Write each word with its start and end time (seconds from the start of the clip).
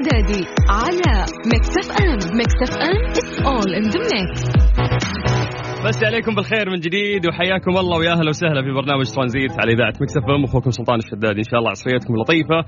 الشدادي 0.00 0.46
على 0.68 1.24
Mix 1.46 1.68
FM 1.78 2.36
Mix 2.36 2.54
FM 2.62 3.12
it's 3.12 3.38
all 3.46 3.72
in 3.74 3.90
the 3.90 3.98
mix. 3.98 5.39
بس 5.84 6.04
عليكم 6.04 6.34
بالخير 6.34 6.70
من 6.70 6.80
جديد 6.80 7.28
وحياكم 7.28 7.70
الله 7.70 7.98
ويا 7.98 8.12
أهلا 8.12 8.28
وسهلا 8.28 8.62
في 8.62 8.72
برنامج 8.80 9.06
ترانزيت 9.14 9.52
على 9.60 9.72
إذاعة 9.72 9.94
Mix 10.00 10.16
FM 10.16 10.44
أخوكم 10.44 10.70
سلطان 10.70 10.98
الشدادي 10.98 11.38
إن 11.38 11.48
شاء 11.50 11.58
الله 11.60 11.70
عصريتكم 11.70 12.14
لطيفة 12.20 12.58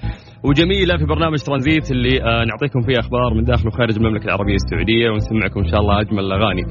وجميلة 0.48 0.96
في 0.96 1.04
برنامج 1.04 1.38
ترانزيت 1.38 1.90
اللي 1.90 2.14
آه 2.22 2.44
نعطيكم 2.50 2.80
فيه 2.86 2.98
أخبار 2.98 3.34
من 3.34 3.44
داخل 3.44 3.68
وخارج 3.68 3.94
المملكة 3.96 4.24
العربية 4.24 4.58
السعودية 4.62 5.10
ونسمعكم 5.10 5.60
إن 5.60 5.68
شاء 5.70 5.80
الله 5.80 6.00
أجمل 6.00 6.24
الأغاني. 6.28 6.62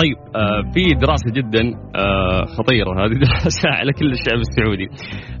طيب 0.00 0.16
آه 0.36 0.62
في 0.74 0.82
دراسة 1.04 1.30
جدا 1.38 1.64
آه 1.96 2.44
خطيرة 2.56 2.90
هذه 3.00 3.14
دراسة 3.26 3.68
على 3.78 3.92
كل 3.92 4.10
الشعب 4.16 4.40
السعودي. 4.46 4.86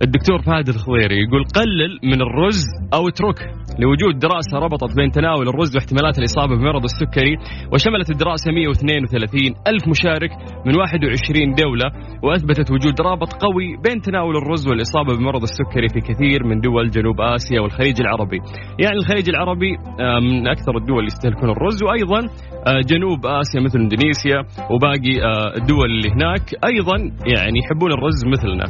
الدكتور 0.06 0.38
فهد 0.46 0.68
الخضيري 0.68 1.16
يقول 1.24 1.42
قلل 1.58 1.92
من 2.10 2.20
الرز 2.26 2.64
أو 2.94 3.08
اتركه 3.08 3.46
لوجود 3.82 4.18
دراسة 4.18 4.58
ربطت 4.58 4.96
بين 4.96 5.10
تناول 5.10 5.48
الرز 5.48 5.76
واحتمالات 5.76 6.18
الإصابة 6.18 6.54
بمرض 6.56 6.84
السكري 6.84 7.34
وشملت 7.72 8.10
الدراسة 8.10 8.52
132 8.52 9.40
ألف 9.66 9.88
مشارك 9.88 10.30
من 10.66 10.76
21 10.76 11.54
دولة 11.54 11.86
وأثبتت 12.22 12.70
وجود 12.70 13.00
رابط 13.00 13.32
قوي 13.32 13.76
بين 13.84 14.00
تناول 14.00 14.36
الرز 14.36 14.68
والإصابة 14.68 15.16
بمرض 15.16 15.42
السكري 15.42 15.88
في 15.88 16.00
كثير 16.00 16.44
من 16.44 16.60
دول 16.60 16.90
جنوب 16.90 17.20
آسيا 17.20 17.60
والخليج 17.60 18.00
العربي. 18.00 18.38
يعني 18.78 18.96
الخليج 18.96 19.28
العربي 19.28 19.76
من 20.22 20.48
أكثر 20.48 20.76
الدول 20.76 20.98
اللي 20.98 21.06
يستهلكون 21.06 21.50
الرز 21.50 21.82
وأيضا 21.82 22.20
آه، 22.66 22.80
جنوب 22.86 23.26
آسيا 23.26 23.60
مثل 23.60 23.78
إندونيسيا 23.78 24.38
وباقي 24.70 25.14
آه، 25.22 25.56
الدول 25.56 25.90
اللي 25.90 26.10
هناك 26.10 26.44
أيضا 26.64 26.96
يعني 27.34 27.58
يحبون 27.64 27.92
الرز 27.92 28.26
مثلنا. 28.26 28.64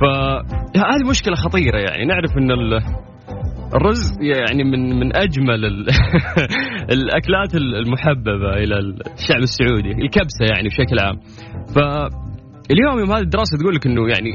فهذه 0.00 1.10
مشكلة 1.10 1.34
خطيرة 1.34 1.78
يعني. 1.78 2.04
نعرف 2.04 2.30
أن 2.38 2.50
الرز 3.74 4.18
يعني 4.20 4.64
من 4.64 4.98
من 4.98 5.16
أجمل 5.16 5.64
الأكلات 6.96 7.54
المحببة 7.54 8.54
إلى 8.54 8.78
الشعب 8.78 9.42
السعودي 9.42 9.90
الكبسة 9.90 10.44
يعني 10.54 10.68
بشكل 10.68 10.98
عام. 10.98 11.16
ف 11.74 11.78
اليوم 12.70 12.98
يوم 12.98 13.12
هذه 13.12 13.22
الدراسة 13.22 13.58
تقول 13.58 13.74
لك 13.74 13.86
إنه 13.86 14.08
يعني 14.08 14.30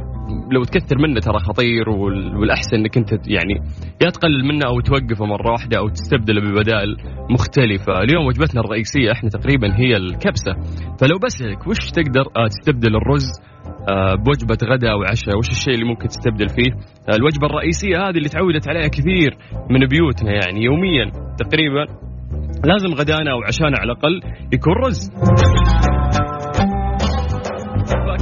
لو 0.51 0.63
تكثر 0.63 0.97
منه 0.97 1.19
ترى 1.19 1.39
خطير 1.39 1.89
والأحسن 1.89 2.75
إنك 2.75 2.97
أنت 2.97 3.11
يعني 3.11 3.53
يا 4.01 4.09
تقلل 4.09 4.45
منه 4.45 4.65
أو 4.65 4.79
توقفه 4.79 5.25
مرة 5.25 5.51
واحدة 5.51 5.77
أو 5.77 5.89
تستبدله 5.89 6.41
ببدائل 6.41 6.97
مختلفة، 7.29 7.93
اليوم 8.03 8.25
وجبتنا 8.25 8.61
الرئيسية 8.61 9.11
إحنا 9.11 9.29
تقريبا 9.29 9.75
هي 9.75 9.97
الكبسة، 9.97 10.53
فلو 10.99 11.19
بسألك 11.25 11.67
وش 11.67 11.91
تقدر 11.91 12.21
آه، 12.21 12.47
تستبدل 12.47 12.95
الرز 12.95 13.27
بوجبة 14.25 14.57
غداء 14.63 14.91
أو 14.91 15.03
عشاء 15.03 15.37
وش 15.37 15.49
الشيء 15.49 15.73
اللي 15.73 15.85
ممكن 15.85 16.07
تستبدل 16.07 16.49
فيه؟ 16.49 16.71
آه، 17.09 17.15
الوجبة 17.15 17.47
الرئيسية 17.47 17.97
هذه 17.97 18.17
اللي 18.17 18.29
تعودت 18.29 18.69
عليها 18.69 18.87
كثير 18.87 19.37
من 19.69 19.87
بيوتنا 19.87 20.31
يعني 20.31 20.63
يوميا 20.63 21.11
تقريبا. 21.37 21.85
لازم 22.65 22.93
غدانا 22.93 23.31
أو 23.31 23.43
عشانا 23.47 23.77
على 23.79 23.91
الأقل 23.91 24.21
يكون 24.53 24.73
رز. 24.73 25.11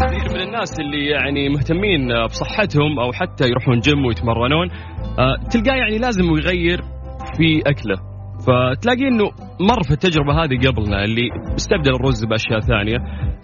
كثير 0.02 0.30
من 0.36 0.42
الناس 0.42 0.80
اللي 0.80 1.06
يعني 1.06 1.50
مهتمين 1.50 2.26
بصحتهم 2.26 3.00
أو 3.00 3.12
حتى 3.12 3.46
يروحون 3.46 3.80
جيم 3.80 4.06
ويتمرنون 4.06 4.70
آه، 5.20 5.36
تلقاه 5.52 5.76
يعني 5.76 5.98
لازم 5.98 6.24
يغير 6.24 6.82
في 7.38 7.62
أكله. 7.68 7.96
فتلاقي 8.48 9.08
إنه 9.08 9.26
مر 9.60 9.84
في 9.84 9.92
التجربة 9.92 10.34
هذه 10.44 10.68
قبلنا 10.68 11.04
اللي 11.04 11.30
استبدل 11.56 11.96
الرز 11.96 12.26
بأشياء 12.26 12.60
ثانية. 12.60 12.98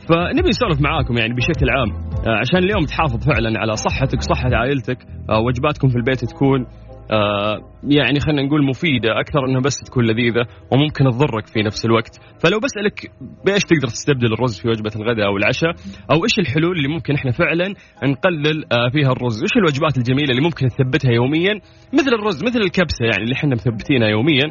فنبي 0.10 0.50
نسولف 0.50 0.82
معاكم 0.82 1.18
يعني 1.18 1.34
بشكل 1.34 1.70
عام 1.70 1.92
آه، 2.28 2.40
عشان 2.40 2.58
اليوم 2.58 2.86
تحافظ 2.86 3.28
فعلا 3.28 3.60
على 3.60 3.76
صحتك 3.76 4.22
صحة 4.22 4.50
عائلتك 4.56 4.98
آه، 5.30 5.40
وجباتكم 5.40 5.88
في 5.88 5.96
البيت 5.96 6.26
تكون 6.26 6.66
آه 7.12 7.58
يعني 7.84 8.20
خلينا 8.20 8.42
نقول 8.42 8.66
مفيدة 8.66 9.20
أكثر 9.20 9.46
انها 9.46 9.62
بس 9.62 9.78
تكون 9.86 10.06
لذيذة 10.06 10.46
وممكن 10.72 11.04
تضرك 11.04 11.46
في 11.48 11.62
نفس 11.62 11.86
الوقت، 11.86 12.20
فلو 12.44 12.60
بسألك 12.60 13.12
بإيش 13.46 13.64
تقدر 13.64 13.88
تستبدل 13.88 14.34
الرز 14.34 14.60
في 14.60 14.68
وجبة 14.70 14.92
الغداء 14.96 15.26
أو 15.26 15.38
العشاء؟ 15.38 15.72
أو 16.12 16.24
إيش 16.24 16.40
الحلول 16.40 16.78
اللي 16.78 16.88
ممكن 16.88 17.14
إحنا 17.14 17.32
فعلا 17.32 17.74
نقلل 18.04 18.64
فيها 18.92 19.12
الرز؟ 19.12 19.42
إيش 19.42 19.52
الوجبات 19.58 19.98
الجميلة 19.98 20.30
اللي 20.30 20.42
ممكن 20.42 20.66
نثبتها 20.66 21.12
يوميا 21.12 21.54
مثل 21.94 22.12
الرز 22.20 22.44
مثل 22.44 22.60
الكبسة 22.60 23.06
يعني 23.06 23.24
اللي 23.24 23.36
إحنا 23.36 23.56
مثبتينها 23.56 24.08
يوميا 24.08 24.48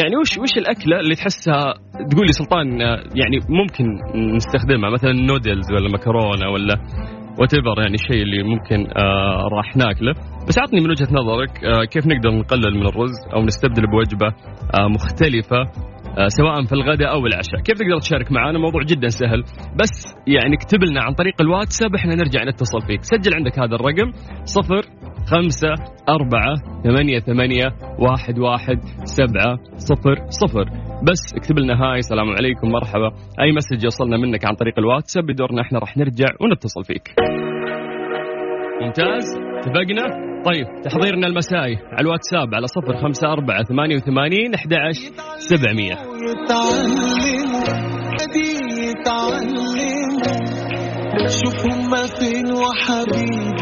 يعني 0.00 0.16
وش 0.16 0.38
وش 0.38 0.58
الأكلة 0.58 1.00
اللي 1.00 1.14
تحسها 1.14 1.74
تقول 2.10 2.26
لي 2.26 2.32
سلطان 2.32 2.80
يعني 3.20 3.36
ممكن 3.48 3.84
نستخدمها؟ 4.36 4.90
مثلا 4.90 5.12
نودلز 5.12 5.72
ولا 5.72 5.88
مكرونة 5.88 6.50
ولا 6.52 6.74
what 7.40 7.52
يعني 7.78 7.94
الشيء 7.94 8.22
اللي 8.22 8.42
ممكن 8.42 8.86
آه 8.96 9.48
راح 9.52 9.76
ناكله. 9.76 10.12
بس 10.48 10.58
عطني 10.58 10.80
من 10.80 10.90
وجهة 10.90 11.08
نظرك 11.12 11.64
آه 11.64 11.84
كيف 11.84 12.06
نقدر 12.06 12.30
نقلل 12.30 12.74
من 12.74 12.86
الرز 12.86 13.16
أو 13.34 13.44
نستبدل 13.44 13.86
بوجبة 13.86 14.26
آه 14.78 14.88
مختلفة 14.88 15.60
آه 16.18 16.28
سواء 16.28 16.64
في 16.64 16.72
الغداء 16.72 17.10
أو 17.12 17.26
العشاء. 17.26 17.60
كيف 17.64 17.78
تقدر 17.78 17.98
تشارك 18.00 18.32
معنا 18.32 18.58
موضوع 18.58 18.82
جدا 18.82 19.08
سهل. 19.08 19.42
بس 19.80 20.14
يعني 20.26 20.54
اكتب 20.54 20.84
لنا 20.84 21.02
عن 21.02 21.14
طريق 21.14 21.34
الواتساب 21.40 21.94
إحنا 21.94 22.14
نرجع 22.14 22.44
نتصل 22.44 22.80
فيك. 22.86 23.02
سجل 23.02 23.34
عندك 23.34 23.58
هذا 23.58 23.74
الرقم 23.74 24.12
صفر 24.44 24.82
خمسة 25.26 25.74
أربعة 26.08 26.54
ثمانية 26.84 27.18
ثمانية 27.18 27.64
واحد 27.98 28.38
واحد 28.38 28.78
سبعة 29.04 29.58
صفر 29.76 30.16
صفر. 30.28 30.64
بس 31.10 31.34
اكتب 31.36 31.58
لنا 31.58 31.74
هاي. 31.82 31.98
السلام 31.98 32.30
عليكم 32.30 32.68
مرحبا. 32.68 33.10
أي 33.40 33.52
مسج 33.52 33.84
يوصلنا 33.84 34.16
منك 34.16 34.44
عن 34.44 34.54
طريق 34.54 34.78
الواتساب 34.78 35.26
بدورنا 35.26 35.62
إحنا 35.62 35.78
راح 35.78 35.96
نرجع 35.96 36.26
ونتصل 36.40 36.84
فيك. 36.84 37.14
ممتاز؟ 38.80 39.24
اتفقنا؟ 39.58 40.24
طيب 40.44 40.66
تحضيرنا 40.82 41.26
المسائي 41.26 41.76
على 41.76 42.00
الواتساب 42.00 42.54
على 42.54 42.66
صفر 42.66 42.96
خمسة 43.02 43.32
أربعة 43.32 43.64
ثمانية 43.64 43.96
وثمانين 43.96 44.54
أحد 44.54 44.70
سبعمية. 45.38 45.94
شوف 51.28 51.66
هما 51.66 52.06
فين 52.06 52.52
وحبيبي. 52.52 53.53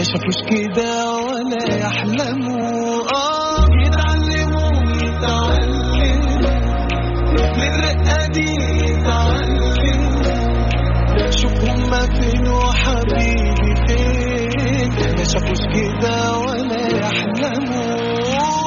ما 0.00 0.04
شافوش 0.04 0.40
كده 0.50 0.92
ولا 1.14 1.76
يحلموا. 1.76 3.02
آه 3.14 3.66
يتعلموا 3.84 4.70
يتعلموا 5.02 6.30
من 7.56 7.72
دي 8.26 8.50
يتعلموا. 8.90 9.70
شوف 11.30 11.64
هما 11.64 12.00
فين 12.00 12.48
وحبيبي 12.48 13.72
فين. 13.86 14.90
ما 15.18 15.24
شافوش 15.24 15.62
كده 15.74 16.38
ولا 16.38 16.82
يحلموا. 16.98 18.59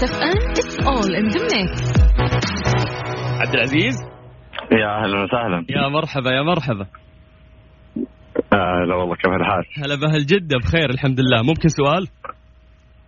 Mix 0.00 0.12
FM 0.14 0.50
it's 0.50 0.86
all 0.86 1.16
in 1.16 1.28
the 1.28 1.42
mix 1.42 1.92
عبد 3.40 3.54
العزيز 3.54 3.94
يا 4.72 5.04
أهلا 5.04 5.22
وسهلا 5.22 5.64
يا 5.68 5.88
مرحبا 5.88 6.30
يا 6.30 6.42
مرحبا 6.42 6.86
هلا 8.52 8.94
والله 8.94 9.14
كيف 9.14 9.32
الحال؟ 9.32 9.64
هلا 9.84 9.94
بأهل 9.94 10.26
جدة 10.26 10.58
بخير 10.58 10.90
الحمد 10.90 11.20
لله 11.20 11.42
ممكن 11.42 11.68
سؤال؟ 11.68 12.06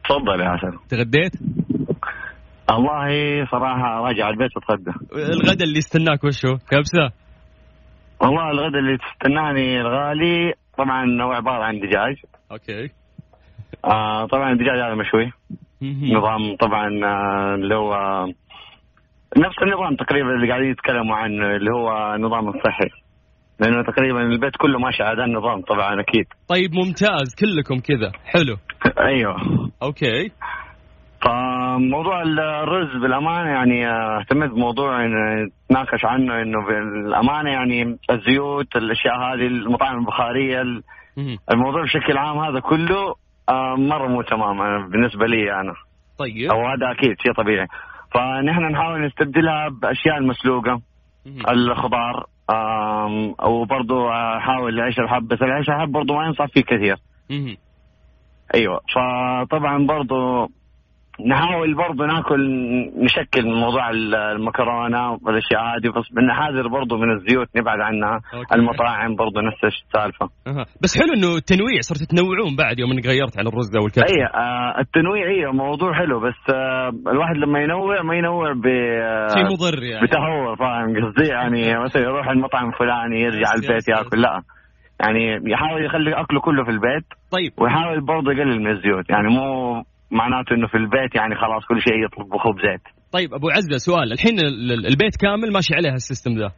تفضل 0.04 0.41
يا 0.41 0.56
حسن 0.56 0.88
تغديت؟ 0.88 1.32
والله 2.70 3.08
صراحة 3.50 4.00
راجع 4.00 4.28
البيت 4.28 4.50
بتغدى 4.56 4.92
الغدا 5.32 5.64
اللي 5.64 5.78
يستناك 5.78 6.25
وشو؟ 6.25 6.56
كبسة؟ 6.70 7.10
والله 8.20 8.50
الغدا 8.50 8.78
اللي 8.78 8.99
تستناني 8.99 9.81
الغالي 9.81 10.52
طبعا 10.78 11.22
هو 11.22 11.32
عبارة 11.32 11.64
عن 11.64 11.78
دجاج 11.78 12.17
okay 12.52 12.90
آه 13.84 14.26
طبعا 14.26 14.52
الدجاج 14.52 14.78
هذا 14.78 14.94
مشوي 14.94 15.32
نظام 16.17 16.56
طبعا 16.56 16.88
آه 17.05 17.55
اللي 17.55 17.75
هو 17.75 17.93
نفس 19.37 19.56
النظام 19.62 19.96
تقريبا 19.96 20.31
اللي 20.31 20.49
قاعدين 20.49 20.70
يتكلموا 20.70 21.17
عنه 21.17 21.56
اللي 21.56 21.70
هو 21.70 22.14
النظام 22.14 22.49
الصحي. 22.49 22.88
لأنه 23.61 23.82
تقريبا 23.82 24.20
البيت 24.23 24.56
كله 24.56 24.79
ماشي 24.79 25.02
على 25.02 25.25
النظام 25.25 25.61
طبعا 25.61 26.00
أكيد. 26.00 26.26
طيب 26.49 26.75
ممتاز. 26.75 27.34
كلكم 27.40 27.81
كذا. 27.81 28.12
حلو. 28.26 28.56
أيوه. 28.99 29.37
okay. 29.82 30.31
فموضوع 31.25 32.23
الرز 32.23 32.96
بالأمانة 33.02 33.50
يعني 33.50 33.87
آه، 33.87 34.20
اهتميت 34.20 34.50
بموضوع 34.50 35.06
نتناقش 35.06 36.05
عنه 36.05 36.43
إنه 36.43 36.67
بالأمانة 36.67 37.50
يعني 37.50 37.99
الزيوت 38.11 38.76
الأشياء 38.76 39.14
هذه 39.14 39.46
المطاعم 39.46 39.99
البخارية 39.99 40.62
الموضوع 41.52 41.82
بشكل 41.82 42.19
عام 42.19 42.38
هذا 42.38 42.61
كله 42.61 43.14
آه 43.49 43.75
مرة 43.79 44.09
مو 44.09 44.23
تمام. 44.23 44.89
بالنسبة 44.91 45.27
لي 45.27 45.61
أنا. 45.61 45.75
طيب. 46.19 46.50
أو 46.50 46.67
هذا 46.67 46.91
أكيد 46.91 47.21
شيء 47.23 47.33
طبيعي. 47.33 47.67
فنحن 48.15 48.62
نحاول 48.73 49.06
نستبدلها 49.06 49.69
بأشياء 49.69 50.19
المسلوقة 50.19 50.81
الخضار 51.49 52.27
وبرضه 53.44 54.11
أحاول 54.37 54.75
العيش 54.75 54.99
الحب 54.99 55.29
بس 55.29 55.43
العيش 55.43 55.69
الحب 55.69 55.93
برضه 55.93 56.15
ما 56.15 56.25
ينصح 56.27 56.47
فيه 56.47 56.61
كثير. 56.62 56.97
أيوه. 58.55 58.81
فطبعا 58.94 59.87
برضه 59.87 60.49
نحاول 61.20 61.75
برضه 61.75 62.06
ناكل 62.06 62.41
نشكل 63.05 63.43
من 63.47 63.53
موضوع 63.55 63.91
ال- 63.91 64.14
المكرونة 64.14 65.12
والأشياء 65.12 65.61
هذه 65.62 65.88
بس 65.99 66.09
بنحاذر 66.12 66.69
برضه 66.69 66.97
من 66.97 67.12
الزيوت 67.12 67.49
نبعد 67.56 67.81
عنها 67.81 68.20
أوكي. 68.35 68.55
المطاعم 68.55 69.17
برضه 69.17 69.41
نفس 69.41 69.64
السالفة. 69.64 70.29
أها. 70.47 70.67
بس 70.82 70.99
حلو 70.99 71.12
إنه 71.14 71.37
التنويع 71.37 71.81
صرتوا 71.81 72.06
تنوعون 72.06 72.56
بعد 72.59 72.79
يوم 72.79 72.91
إنك 72.93 73.06
غيرت 73.06 73.38
عن 73.38 73.47
الرز 73.47 73.76
أو 73.76 73.87
الكبسة. 73.87 74.06
اي 74.17 74.25
آه 74.25 74.81
التنويع 74.81 75.26
أيوه 75.29 75.53
موضوع 75.53 75.93
حلو 75.94 76.20
بس 76.20 76.55
آه 76.55 76.88
الواحد 77.12 77.37
لما 77.37 77.58
ينوع 77.61 78.03
ما 78.03 78.15
ينوع 78.17 78.53
ب 78.53 78.67
آه، 78.67 79.29
شيء 79.35 79.44
مضر 79.44 79.82
يعني. 79.82 80.06
بتهور 80.06 80.56
فاهم 80.56 81.06
قصدي؟ 81.06 81.29
يعني 81.29 81.79
مثلا 81.85 82.03
يروح 82.03 82.29
المطعم 82.29 82.69
الفلاني 82.69 83.20
يرجع 83.20 83.53
البيت 83.55 83.88
ياكل 83.88 84.20
لا. 84.20 84.43
يعني 85.00 85.50
يحاول 85.53 85.85
يخلي 85.85 86.12
أكله 86.20 86.41
كله 86.41 86.65
في 86.65 86.70
البيت 86.70 87.05
طيب. 87.32 87.53
ويحاول 87.58 88.00
برضه 88.00 88.32
يقلل 88.32 88.61
من 88.61 88.70
الزيوت. 88.70 89.11
يعني 89.11 89.29
مو 89.29 89.82
معناته 90.12 90.55
إنه 90.55 90.67
في 90.67 90.75
البيت 90.75 91.14
يعني 91.14 91.35
خلاص 91.35 91.62
كل 91.69 91.81
شيء 91.81 92.05
يطبخه 92.05 92.53
بزيت 92.53 92.81
طيب 93.12 93.35
أبو 93.35 93.50
عزة 93.50 93.76
سؤال. 93.76 94.12
الحين 94.12 94.38
ال- 94.38 94.73
ال- 94.73 94.87
البيت 94.87 95.17
كامل 95.20 95.53
ماشي 95.53 95.75
عليه 95.75 95.93
ال 95.94 96.00
system 96.00 96.32
ذا؟ 96.38 96.50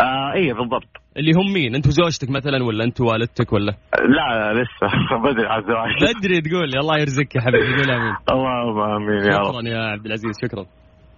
آه 0.00 0.32
إيه 0.34 0.52
بالضبط. 0.52 0.88
اللي 1.16 1.32
هم 1.32 1.52
مين؟ 1.52 1.74
انت 1.74 1.86
وزوجتك 1.86 2.30
مثلا 2.30 2.64
ولا 2.64 2.84
انت 2.84 3.00
والدتك 3.00 3.52
ولا؟ 3.52 3.72
لا 4.16 4.52
لسه. 4.52 4.86
بدري 5.24 5.46
على 5.46 5.62
الزواج 5.62 6.16
بدري 6.18 6.40
تقول. 6.40 6.78
الله 6.78 6.98
يرزقك 7.00 7.36
يا 7.36 7.40
حبيبي 7.40 7.74
قول 7.82 7.90
آمين. 7.90 8.14
اللهم 8.32 8.78
آمين 8.80 9.32
يا 9.32 9.38
رب. 9.38 9.44
شكرا 9.52 9.68
يا 9.68 9.78
عبد 9.92 10.06
العزيز 10.06 10.32
شكرا. 10.44 10.64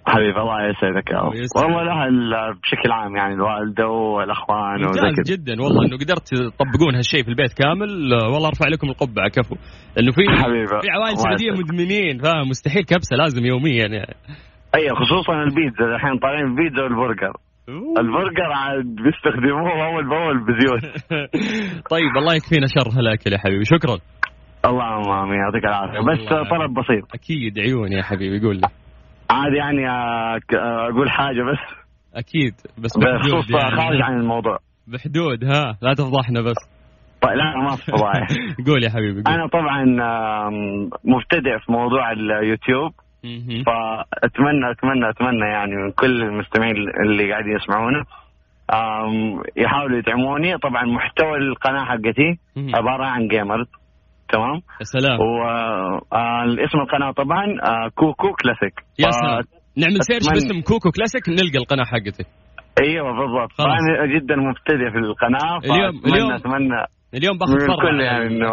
حبيبي 0.06 0.40
الله 0.40 0.68
يسعدك 0.68 1.10
يا 1.10 1.18
رب. 1.18 1.32
والله 1.56 1.82
الاهل 1.82 2.54
بشكل 2.62 2.92
عام 2.92 3.16
يعني 3.16 3.34
الوالده 3.34 3.88
والأخوان 3.88 4.80
ممتاز 4.84 5.32
جدا 5.32 5.62
والله 5.62 5.86
إنه 5.86 5.96
قدرت 5.96 6.28
تطبقون 6.34 6.94
هالشيء 6.94 7.22
في 7.22 7.28
البيت 7.28 7.52
كامل. 7.52 7.90
والله 8.32 8.48
أرفع 8.48 8.68
لكم 8.68 8.88
القبعة 8.88 9.28
كفو. 9.28 9.56
إنه 9.98 10.12
في. 10.12 10.22
في 10.82 10.90
عوائل 10.90 11.16
سعودية. 11.16 11.50
مدمنين 11.50 12.18
فاهم؟ 12.18 12.48
مستحيل 12.48 12.84
كبسة 12.84 13.16
لازم 13.16 13.44
يوميا 13.44 13.86
يعني. 13.86 14.14
أي 14.74 14.88
خصوصا 14.90 15.32
البيتزا. 15.32 15.84
الحين 15.84 16.18
طالعين 16.18 16.46
البيتزا 16.46 16.82
والبرجر. 16.82 17.32
البرجر 17.98 18.52
عاد 18.54 18.84
بيستخدموه 18.84 19.86
أول 19.86 20.08
بأول 20.08 20.38
بزيوت. 20.46 20.82
طيب 21.94 22.16
الله 22.16 22.34
يكفينا 22.34 22.66
شر 22.66 22.98
هالاكل 22.98 23.32
يا 23.32 23.38
حبيبي. 23.38 23.64
شكرا. 23.64 23.98
اللهم 24.64 25.12
آمين. 25.12 25.38
يعطيك 25.38 25.64
العافية. 25.64 25.98
بس 25.98 26.48
طلب 26.50 26.70
بسيط. 26.74 27.14
أكيد 27.14 27.58
عيوني 27.58 27.94
يا 27.94 28.02
حبيبي 28.02 28.46
قول 28.46 28.56
لي. 28.56 28.83
عادي 29.31 29.56
يعني 29.56 29.88
آه، 29.91 30.38
آه، 30.56 30.88
أقول 30.91 31.11
حاجة 31.11 31.43
بس. 31.43 31.85
أكيد 32.15 32.55
بس 32.79 32.99
بحدود 32.99 33.44
بخصوص 33.44 33.53
خارج 33.53 33.79
يعني 33.81 34.03
عن 34.03 34.21
الموضوع. 34.21 34.59
بحدود 34.87 35.44
ها 35.44 35.79
لا 35.82 35.94
تفضحنا 35.94 36.41
بس. 36.41 36.56
طيب 37.23 37.32
لا 37.32 37.56
ما 37.56 37.76
في 37.76 37.93
فضايح. 37.93 38.29
قول 38.67 38.85
يا 38.85 38.91
حبيبي 38.91 39.23
قول. 39.23 39.35
أنا 39.35 39.47
طبعا 39.47 39.85
مبتدئ 41.05 41.59
في 41.59 41.73
موضوع 41.73 42.12
اليوتيوب. 42.12 42.93
فأتمنى 43.67 44.71
أتمنى 44.71 45.11
أتمنى 45.11 45.47
يعني 45.53 45.76
من 45.76 45.91
كل 45.91 46.23
المستمعين 46.23 46.75
اللي 47.06 47.31
قاعدين 47.32 47.56
يسمعونا 47.56 48.05
يحاولوا 49.56 49.99
يدعموني. 49.99 50.59
طبعا 50.59 50.85
محتوى 50.85 51.37
القناة 51.38 51.85
حقتي. 51.85 52.38
عبارة 52.75 53.05
عن 53.05 53.29
gamers 53.28 53.66
تمام؟ 54.32 54.56
يا 54.81 54.85
سلام. 54.85 55.19
والاسم 55.21 56.79
القناة 56.79 57.11
طبعا 57.12 57.44
آه، 57.44 57.88
كوكو 57.94 58.29
كلاسيك. 58.43 58.75
يا 58.99 59.11
سلام. 59.11 59.44
نعمل 59.76 59.99
search 60.02 60.26
باسم 60.35 60.61
كوكو 60.61 60.91
كلاسيك 60.91 61.29
نلقى 61.29 61.59
القناة 61.59 61.85
حقتك 61.85 62.26
أيوه 62.82 63.11
بالضبط. 63.19 63.53
فانا 63.59 64.06
جدا 64.15 64.37
مبتدئ 64.37 64.91
في 64.93 64.99
القناة 64.99 65.59
اليوم- 65.65 66.03
اليوم 66.06 66.32
اتمنى 66.32 66.81
اليوم 67.14 67.38
باخذ 67.38 67.52
فرع 67.52 67.75
الكل 67.75 67.87
على 67.87 68.05
يعني 68.05 68.26
إنه 68.26 68.50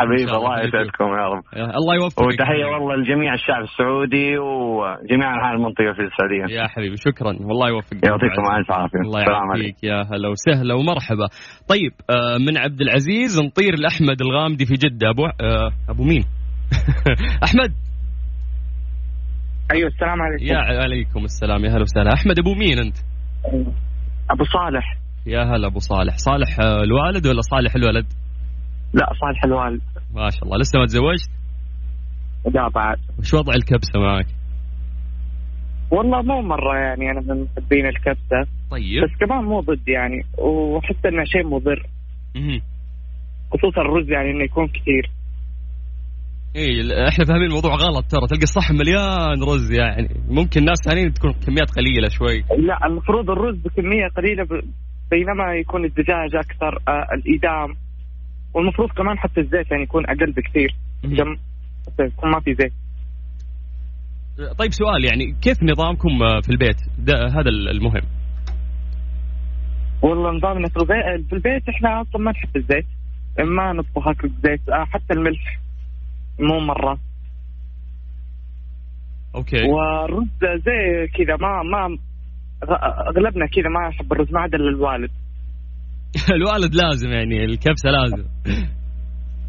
حبيبي 0.00 0.32
الله. 0.36 0.60
يسعدكم 0.60 1.04
يا 1.04 1.26
رب. 1.28 1.42
الله 1.76 1.94
يوفقك. 1.94 2.26
وتحية 2.26 2.64
والله 2.64 2.96
لجميع 2.96 3.34
الشعب 3.34 3.62
السعودي 3.62 4.38
وجميع 4.38 5.34
أنحاء 5.34 5.52
المنطقة 5.54 5.92
في 5.92 6.02
السعودية. 6.02 6.54
يا 6.60 6.66
حبيبي 6.68 6.96
شكرا. 6.96 7.28
والله 7.40 7.68
يوفقك. 7.68 8.06
يعطيكم 8.06 8.42
ألف 8.58 8.70
عافية. 8.72 8.98
الله 8.98 9.20
يعافيك. 9.20 9.84
يا 9.84 10.02
هلا 10.12 10.28
وسهلا 10.28 10.74
ومرحبا. 10.74 11.28
طيب 11.68 11.92
آه، 12.10 12.38
من 12.38 12.58
عبد 12.58 12.80
العزيز 12.80 13.40
نطير 13.40 13.72
لأحمد 13.78 14.20
الغامدي 14.20 14.66
في 14.66 14.74
جدة. 14.74 15.10
أبو 15.10 15.26
آه، 15.26 15.70
أبو 15.88 16.04
مين؟ 16.04 16.24
أحمد. 17.46 17.72
أيوه 19.72 19.88
السلام 19.88 20.22
عليكم. 20.22 20.44
يا 20.44 20.58
عليكم 20.58 21.24
السلام. 21.24 21.64
يا 21.64 21.70
هلا 21.70 21.82
وسهلا. 21.82 22.12
أحمد 22.12 22.38
أبو 22.38 22.54
مين 22.54 22.78
أنت؟ 22.78 22.96
أبو 24.30 24.44
صالح. 24.44 25.07
يا 25.28 25.42
هلا 25.42 25.66
أبو 25.66 25.78
صالح. 25.78 26.16
صالح 26.16 26.60
آه، 26.60 26.82
الوالد 26.82 27.26
ولا 27.26 27.40
صالح 27.40 27.74
الولد؟ 27.74 28.06
لا 28.94 29.06
صالح 29.20 29.44
الوالد. 29.44 29.82
ما 30.14 30.30
شاء 30.30 30.44
الله. 30.44 30.56
لسه 30.58 30.78
ما 30.78 30.86
تزوجت؟ 30.86 31.30
لا 32.54 32.68
بعد. 32.68 32.98
وش 33.18 33.34
وضع 33.34 33.52
الكبسة 33.54 34.00
معك؟ 34.00 34.26
والله 35.90 36.22
مو 36.22 36.42
مرة 36.42 36.76
يعني 36.76 37.10
أنا 37.10 37.20
من 37.20 37.42
محبين 37.42 37.86
الكبسة. 37.86 38.40
طيب. 38.70 39.04
بس 39.04 39.18
كمان 39.20 39.44
مو 39.44 39.60
ضد 39.60 39.88
يعني 39.88 40.22
واحس 40.38 41.06
إنه 41.06 41.24
شيء 41.24 41.46
مضر. 41.46 41.86
خصوصا 43.52 43.80
الرز 43.80 44.10
يعني 44.10 44.30
إنه 44.30 44.44
يكون 44.44 44.66
كثير. 44.66 45.10
إيه 46.56 47.08
إحنا 47.08 47.24
فاهمين 47.24 47.46
الموضوع 47.46 47.74
غلط 47.74 48.04
ترى. 48.04 48.26
تلقى 48.30 48.42
الصحن 48.42 48.74
مليان 48.74 49.42
رز 49.42 49.72
يعني. 49.72 50.08
ممكن 50.28 50.64
ناس 50.64 50.78
ثانيين 50.84 51.12
تكون 51.12 51.32
كميات 51.32 51.70
قليلة 51.70 52.08
شوي. 52.08 52.44
لا 52.66 52.86
المفروض 52.86 53.30
الرز 53.30 53.56
بكمية 53.56 54.08
قليلة. 54.16 54.46
بينما 55.10 55.54
يكون 55.54 55.84
الدجاج 55.84 56.36
أكثر 56.36 56.78
آه 56.88 57.06
الايدام 57.14 57.76
والمفروض 58.54 58.90
كمان 58.90 59.18
حتى 59.18 59.40
الزيت 59.40 59.70
يعني 59.70 59.82
يكون 59.82 60.04
أقل 60.06 60.32
بكثير. 60.32 60.74
جم 61.04 61.36
حتى 61.86 62.02
يكون 62.02 62.30
ما 62.30 62.40
في 62.40 62.54
زيت. 62.54 62.72
طيب 64.58 64.72
سؤال 64.72 65.04
يعني 65.04 65.34
كيف 65.42 65.62
نظامكم 65.62 66.22
آه، 66.22 66.40
في 66.40 66.50
البيت؟ 66.50 66.76
ده 66.98 67.14
هذا 67.14 67.50
المهم. 67.70 68.02
والله 70.02 70.30
نظامنا 70.30 70.68
في 70.68 71.32
البيت, 71.32 71.68
إحنا 71.68 72.00
أصلا 72.00 72.22
ما 72.22 72.30
نحب 72.30 72.56
الزيت. 72.56 72.86
ما 73.38 73.72
نطبخ 73.72 74.08
أكل 74.08 74.28
بزيت 74.28 74.68
آه 74.68 74.84
حتى 74.84 75.14
الملح 75.14 75.58
مو 76.40 76.60
مرة. 76.60 76.98
أوكي. 79.34 79.62
والرز 79.62 80.28
زي 80.40 81.06
كذا 81.14 81.36
ما 81.36 81.62
ما 81.62 81.98
أغلبنا 83.08 83.46
كذا 83.46 83.68
ما 83.68 83.88
يحب 83.88 84.12
الرز 84.12 84.32
ما 84.32 84.40
عدا 84.40 84.56
الوالد. 84.56 85.10
الوالد 86.36 86.74
لازم 86.74 87.10
يعني 87.10 87.44
الكبسة 87.44 87.90
لازم. 87.90 88.24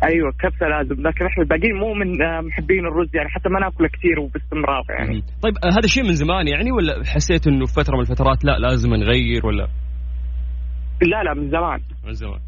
أيوه 0.03 0.31
كبسه 0.31 0.67
لازم 0.67 1.07
لكن 1.07 1.25
إحنا 1.25 1.43
الباقيين 1.43 1.75
مو 1.75 1.93
من 1.93 2.21
آه، 2.21 2.41
محبين 2.41 2.85
الرز 2.85 3.15
يعني 3.15 3.29
حتى 3.29 3.49
ما 3.49 3.59
ناكله 3.59 3.87
كثير 3.87 4.19
وباستمرار 4.19 4.83
يعني. 4.89 5.23
طيب 5.43 5.53
آه، 5.63 5.67
هذا 5.67 5.85
الشيء 5.85 6.03
من 6.03 6.13
زمان 6.13 6.47
يعني 6.47 6.71
ولا 6.71 7.03
حسيت 7.05 7.47
إنه 7.47 7.65
في 7.65 7.73
فترة 7.73 7.95
من 7.95 8.01
الفترات 8.01 8.45
لا 8.45 8.59
لازم 8.59 8.89
نغير 8.89 9.45
ولا؟ 9.45 9.67
لا 11.01 11.23
لا 11.23 11.33
من 11.33 11.49
زمان. 11.49 11.79
من 12.05 12.13
زمان. 12.13 12.39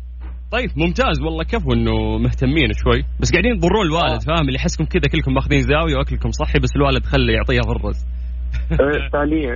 طيب 0.52 0.70
ممتاز 0.78 1.22
والله 1.22 1.44
كفو 1.44 1.74
إنه 1.74 2.18
مهتمين 2.18 2.70
شوي. 2.84 3.04
بس 3.20 3.32
قاعدين 3.32 3.60
تضرون 3.60 3.86
الوالد 3.86 4.22
فاهم؟ 4.22 4.48
اللي 4.48 4.56
يحسكم 4.56 4.86
كذا 4.86 5.08
كلكم 5.12 5.34
ماخذين 5.34 5.62
زاوية 5.62 5.96
وأكلكم 5.98 6.32
صحي 6.32 6.60
بس 6.60 6.70
الوالد 6.76 7.04
خلي 7.06 7.34
يعطيها 7.34 7.62
في 7.62 7.72
الرز. 7.72 8.06
فعليا. 9.14 9.56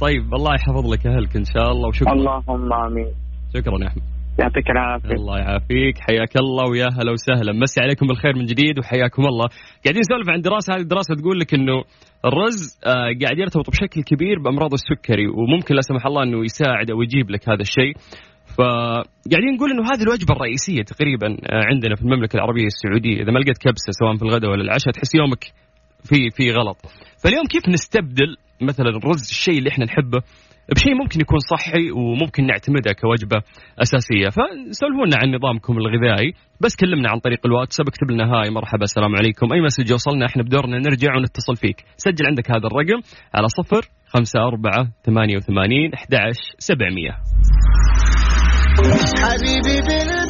طيب 0.00 0.34
الله 0.34 0.54
يحفظ 0.54 0.92
لك 0.92 1.06
أهلك 1.06 1.36
إن 1.36 1.44
شاء 1.44 1.72
الله 1.72 1.88
وشكرا. 1.88 2.12
اللهم 2.12 2.72
آمين. 2.72 3.12
شكرا 3.54 3.78
يا 3.82 3.88
أحمد. 3.88 4.02
يعطيك 4.38 4.70
العافية. 4.70 5.14
الله 5.14 5.38
يعافيك 5.38 5.98
حياك 5.98 6.36
الله 6.36 6.70
ويا 6.70 6.88
هلا 6.98 7.12
وسهلا. 7.12 7.52
مسي 7.52 7.80
عليكم 7.80 8.06
بالخير 8.06 8.36
من 8.36 8.44
جديد 8.44 8.78
وحياكم 8.78 9.22
الله. 9.22 9.46
قاعدين 9.84 10.00
نسولف 10.00 10.28
عن 10.28 10.40
دراسة 10.40 10.74
هذه 10.74 10.80
الدراسه 10.80 11.14
تقول 11.14 11.40
لك 11.40 11.54
إنه 11.54 11.84
الرز 12.24 12.78
آه، 12.86 13.10
قاعد 13.22 13.38
يرتبط 13.38 13.70
بشكل 13.70 14.02
كبير 14.02 14.38
بأمراض 14.38 14.72
السكري 14.72 15.26
وممكن 15.28 15.74
لا 15.74 15.80
سمح 15.80 16.06
الله 16.06 16.22
إنه 16.22 16.44
يساعد 16.44 16.90
أو 16.90 17.02
يجيب 17.02 17.30
لك 17.30 17.48
هذا 17.48 17.60
الشيء. 17.60 17.94
فقاعدين 18.58 19.54
نقول 19.56 19.70
إنه 19.70 19.82
هذه 19.92 20.02
الوجبة 20.02 20.34
الرئيسية 20.36 20.82
تقريبا 20.82 21.26
آه، 21.26 21.64
عندنا 21.70 21.94
في 21.96 22.02
المملكة 22.02 22.36
العربية 22.36 22.66
السعودية. 22.66 23.22
إذا 23.22 23.32
ما 23.32 23.38
لقيت 23.38 23.58
كبسة 23.58 23.90
سواء 24.00 24.16
في 24.16 24.22
الغداء 24.22 24.50
ولا 24.50 24.62
العشاء 24.62 24.92
تحس 24.92 25.14
يومك 25.14 25.44
في 26.04 26.30
في 26.36 26.50
غلط. 26.50 26.76
فاليوم 27.24 27.44
كيف 27.44 27.68
نستبدل 27.68 28.36
مثلا 28.60 28.88
الرز 28.88 29.30
الشيء 29.30 29.58
اللي 29.58 29.70
إحنا 29.70 29.84
نحبه 29.84 30.22
بشيء 30.74 30.94
ممكن 30.94 31.20
يكون 31.20 31.38
صحي 31.38 31.90
وممكن 31.90 32.46
نعتمدها 32.46 32.92
كوجبة 32.92 33.42
أساسية؟ 33.82 34.28
فسولفوا 34.28 35.06
لنا 35.06 35.16
عن 35.16 35.34
نظامكم 35.34 35.78
الغذائي 35.78 36.34
بس 36.60 36.76
كلمنا 36.76 37.10
عن 37.10 37.18
طريق 37.18 37.46
الواتساب 37.46 37.88
اكتب 37.88 38.10
لنا 38.10 38.24
هاي 38.32 38.50
مرحبا 38.50 38.82
السلام 38.82 39.16
عليكم. 39.16 39.52
أي 39.52 39.60
مسج 39.60 39.90
يوصلنا 39.90 40.26
إحنا 40.26 40.42
بدورنا 40.42 40.78
نرجع 40.78 41.16
ونتصل 41.16 41.56
فيك. 41.56 41.84
سجل 41.96 42.26
عندك 42.26 42.50
هذا 42.50 42.66
الرقم 42.66 43.00
على 43.34 43.48
صفر 43.48 43.88
خمسة 44.06 44.40
أربعة 44.40 44.88
ثمانية 45.04 45.36
وثمانين 45.36 45.94
أحد 45.94 46.08
سبعمية. 46.58 47.12
حبيبي 49.22 50.21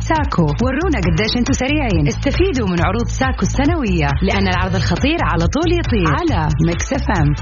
ساكو. 0.00 0.46
ورونا 0.62 0.98
قديش 1.06 1.36
أنتم 1.38 1.52
سريعين. 1.52 2.06
استفيدوا 2.06 2.68
من 2.68 2.80
عروض 2.86 3.06
ساكو 3.06 3.42
السنوية. 3.42 4.08
لأن 4.22 4.48
العرض 4.48 4.74
الخطير 4.74 5.18
على 5.22 5.46
طول 5.46 5.68
يطير. 5.78 6.08
على 6.18 6.48
Mix 6.66 6.92
FM. 6.92 7.34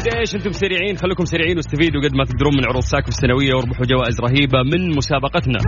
قديش 0.00 0.34
أنتم 0.34 0.52
سريعين؟ 0.52 0.96
خليكم 0.96 1.24
سريعين 1.24 1.56
واستفيدوا 1.56 2.02
قد 2.02 2.14
ما 2.14 2.24
تقدرون 2.24 2.54
من 2.56 2.64
عروض 2.64 2.82
ساكو 2.82 3.08
السنوية 3.08 3.54
واربحوا 3.54 3.86
جوائز 3.86 4.20
رهيبة 4.20 4.62
من 4.62 4.96
مسابقتنا. 4.96 5.58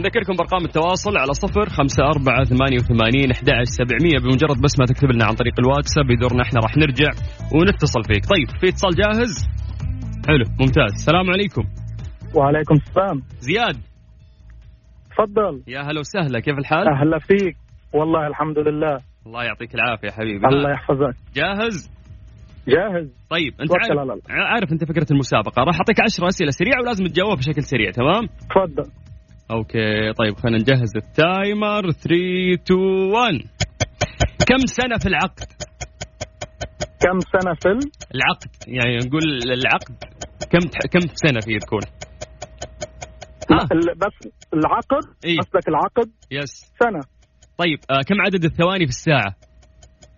نذكركم 0.00 0.34
بأرقام 0.36 0.64
التواصل 0.64 1.16
على 1.16 1.32
صفر 1.32 1.68
خمسة 1.68 2.02
أربعة 2.04 2.44
ثمانية 2.44 2.78
وثمانين 2.78 3.30
أحد 3.30 3.48
سبعمية. 3.62 4.18
بمجرد 4.22 4.60
بس 4.64 4.78
ما 4.80 4.86
تكتب 4.86 5.10
لنا 5.10 5.24
عن 5.24 5.34
طريق 5.34 5.54
الواتساب 5.58 6.04
بدورنا 6.06 6.42
إحنا 6.42 6.60
راح 6.60 6.76
نرجع 6.76 7.10
ونتصل 7.54 8.02
فيك. 8.04 8.24
طيب 8.34 8.48
في 8.60 8.68
اتصال 8.68 8.94
جاهز؟ 8.94 9.32
حلو 10.28 10.44
ممتاز. 10.60 10.92
السلام 10.92 11.30
عليكم. 11.30 11.64
وعليكم 12.34 12.74
السلام. 12.74 13.22
زياد. 13.40 13.76
تفضل. 15.10 15.62
يا 15.68 15.80
هلا 15.80 16.00
وسهلا 16.00 16.40
كيف 16.40 16.58
الحال؟ 16.58 16.88
أهلا 16.88 17.18
فيك. 17.18 17.56
والله 17.92 18.26
الحمد 18.26 18.58
لله. 18.58 18.98
الله 19.26 19.44
يعطيك 19.44 19.74
العافية 19.74 20.08
يا 20.08 20.12
حبيبي. 20.12 20.46
الله 20.46 20.70
يحفظك. 20.70 21.16
جاهز؟ 21.34 21.90
جاهز. 22.68 23.08
طيب 23.30 23.52
أنت 23.60 23.70
عارف. 23.72 24.20
عارف 24.30 24.72
أنت 24.72 24.84
فكرة 24.84 25.06
المسابقة. 25.10 25.62
راح 25.62 25.76
أعطيك 25.76 26.00
10 26.00 26.28
أسئلة 26.28 26.50
سريعة 26.50 26.80
ولازم 26.82 27.04
تجاوب 27.04 27.38
بشكل 27.38 27.62
سريع 27.62 27.90
تمام؟ 27.90 28.26
تفضل. 28.26 28.90
okay 29.50 30.12
طيب 30.12 30.36
خلينا 30.36 30.58
نجهز 30.58 30.96
ال 30.96 31.09
timer. 31.09 31.90
3 31.90 32.54
2 32.54 32.78
1 33.12 33.32
كم 34.48 34.66
سنة 34.66 34.98
في 34.98 35.06
العقد؟ 35.08 35.44
كم 37.00 37.18
سنة 37.20 37.54
في 37.62 37.68
ال- 37.68 37.90
العقد 38.14 38.50
يعني 38.66 38.96
نقول 38.96 39.22
العقد. 39.52 39.94
كم 40.50 40.58
كم 40.92 41.00
سنة 41.00 41.40
فيه 41.40 41.58
تكون 41.58 41.80
ها 43.50 43.64
ال- 43.72 43.94
بس 43.98 44.32
العقد 44.54 45.04
إيه. 45.24 45.38
قصدك 45.38 45.68
العقد. 45.68 46.10
يس 46.30 46.72
سنة. 46.82 47.00
طيب 47.58 47.78
آه 47.90 48.02
كم 48.06 48.20
عدد 48.20 48.44
الثواني 48.44 48.84
في 48.86 48.90
الساعة؟ 48.90 49.34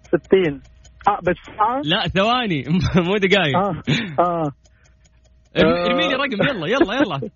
60 0.06 0.60
آه 1.08 1.18
بالساعة؟ 1.22 1.80
لا 1.84 2.08
ثواني. 2.08 2.64
مو 3.08 3.16
دقائق 3.16 3.56
آه 3.56 3.82
آه. 4.20 4.52
آه. 5.56 5.84
ارمي 5.86 6.08
لي 6.08 6.14
رقم. 6.14 6.42
يلا 6.42 6.66
يلا 6.66 6.94
يلا. 6.94 7.30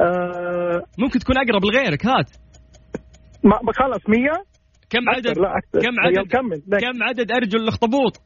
آه، 0.00 0.82
ممكن 0.98 1.18
تكون 1.18 1.36
أقرب 1.38 1.64
لغيرك 1.64 2.06
هات. 2.06 2.30
ما 3.44 3.72
خلص 3.72 4.02
100 4.08 4.44
كم 4.90 5.08
عدد 5.08 5.38
لا 5.38 5.58
أكثر. 5.58 5.78
كم 5.80 5.94
يلا 5.94 6.20
عدد. 6.20 6.30
كم 6.80 7.02
عدد 7.02 7.32
أرجل 7.32 7.58
الأخطبوط؟ 7.60 8.16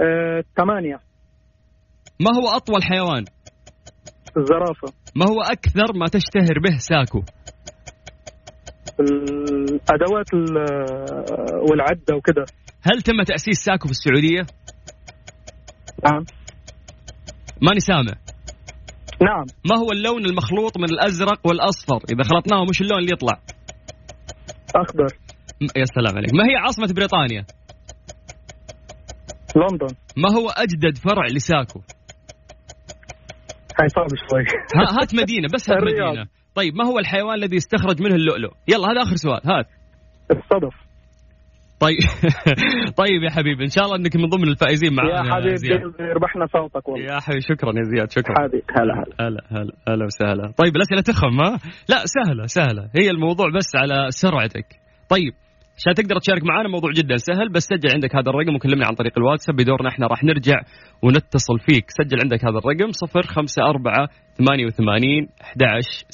آه، 0.00 0.42
ثمانية. 0.56 1.00
ما 2.20 2.30
هو 2.36 2.56
أطول 2.56 2.82
حيوان؟ 2.82 3.24
الزرافة. 4.36 4.92
ما 5.16 5.26
هو 5.26 5.40
أكثر 5.42 5.98
ما 5.98 6.06
تشتهر 6.06 6.58
به 6.64 6.76
ساكو؟ 6.78 7.22
الأدوات 9.00 10.34
ال- 10.34 11.70
والعدة 11.70 12.16
وكذا 12.16 12.44
هل 12.82 13.02
تم 13.02 13.22
تأسيس 13.22 13.58
ساكو 13.64 13.84
في 13.88 13.90
السعودية؟ 13.90 14.46
نعم. 16.04 16.24
ماني 17.62 17.80
سامع. 17.80 18.25
نعم. 19.22 19.44
ما 19.70 19.78
هو 19.78 19.92
اللون 19.92 20.24
المخلوط 20.24 20.78
من 20.78 20.84
الأزرق 20.84 21.40
والأصفر؟ 21.46 21.96
إذا 22.12 22.22
خلطناهم 22.30 22.68
وش 22.68 22.80
اللون 22.80 22.98
اللي 22.98 23.12
يطلع؟ 23.12 23.40
أخضر. 24.76 25.16
م- 25.60 25.78
يا 25.78 25.84
سلام 25.84 26.16
عليك. 26.16 26.34
ما 26.34 26.44
هي 26.44 26.56
عاصمة 26.56 26.88
بريطانيا؟ 26.96 27.44
لندن. 29.56 29.94
ما 30.16 30.32
هو 30.32 30.48
أجدد 30.50 30.98
فرع 30.98 31.26
لساكو؟ 31.26 31.80
هاي 33.80 33.88
صعب 33.88 34.08
شوي. 34.30 34.42
ها 34.76 35.02
هات 35.02 35.14
مدينة 35.14 35.48
بس 35.54 35.70
هات. 35.70 35.82
مدينة. 35.82 36.26
طيب 36.54 36.74
ما 36.74 36.86
هو 36.86 36.98
الحيوان 36.98 37.34
الذي 37.34 37.56
يستخرج 37.56 38.02
منه 38.02 38.14
اللؤلؤ؟ 38.14 38.52
يلا 38.68 38.86
هذا 38.92 39.02
آخر 39.02 39.16
سؤال. 39.16 39.40
هات. 39.44 39.66
الصدف. 40.30 40.85
طيب. 41.80 41.98
طيب 43.02 43.22
يا 43.22 43.30
حبيبي 43.30 43.64
إن 43.64 43.70
شاء 43.70 43.84
الله 43.84 43.96
إنك 43.96 44.16
من 44.16 44.28
ضمن 44.28 44.48
الفائزين 44.48 44.92
يا 44.92 44.96
معنا 44.96 45.34
حبيبي 45.34 45.56
زياد. 45.56 45.80
ربحنا 46.00 46.46
صوتك 46.46 46.88
والله. 46.88 47.14
يا 47.14 47.20
حبيبي 47.20 47.40
شكرا 47.40 47.72
يا 47.76 47.82
زياد 47.82 48.10
شكرا. 48.10 48.34
حبيبي 48.38 48.64
هلا 48.78 48.94
هلا. 48.94 49.28
هلا 49.28 49.40
هلا 49.50 49.72
هلا 49.88 50.04
وسهلا. 50.04 50.52
طيب 50.56 50.76
الأسئلة 50.76 51.00
تخم 51.00 51.40
ها؟ 51.40 51.58
لا 51.88 51.96
سهلة 52.04 52.46
سهلة. 52.46 52.88
هي 52.98 53.10
الموضوع 53.10 53.46
بس 53.48 53.70
على 53.76 54.06
سرعتك. 54.10 54.66
طيب 55.08 55.32
عشان 55.78 55.94
تقدر 55.94 56.18
تشارك 56.18 56.44
معنا 56.44 56.68
موضوع 56.68 56.90
جدا 56.92 57.16
سهل 57.16 57.48
بس 57.48 57.62
سجل 57.62 57.90
عندك 57.94 58.16
هذا 58.16 58.30
الرقم 58.30 58.54
وكلمنا 58.54 58.86
عن 58.86 58.94
طريق 58.94 59.12
الواتساب 59.18 59.56
بدورنا 59.56 59.88
إحنا 59.88 60.06
راح 60.06 60.24
نرجع 60.24 60.60
ونتصل 61.02 61.58
فيك. 61.58 61.84
سجل 61.88 62.20
عندك 62.22 62.44
هذا 62.44 62.58
الرقم 62.58 62.90
054 63.16 64.06
88 64.38 65.28
11 65.40 66.04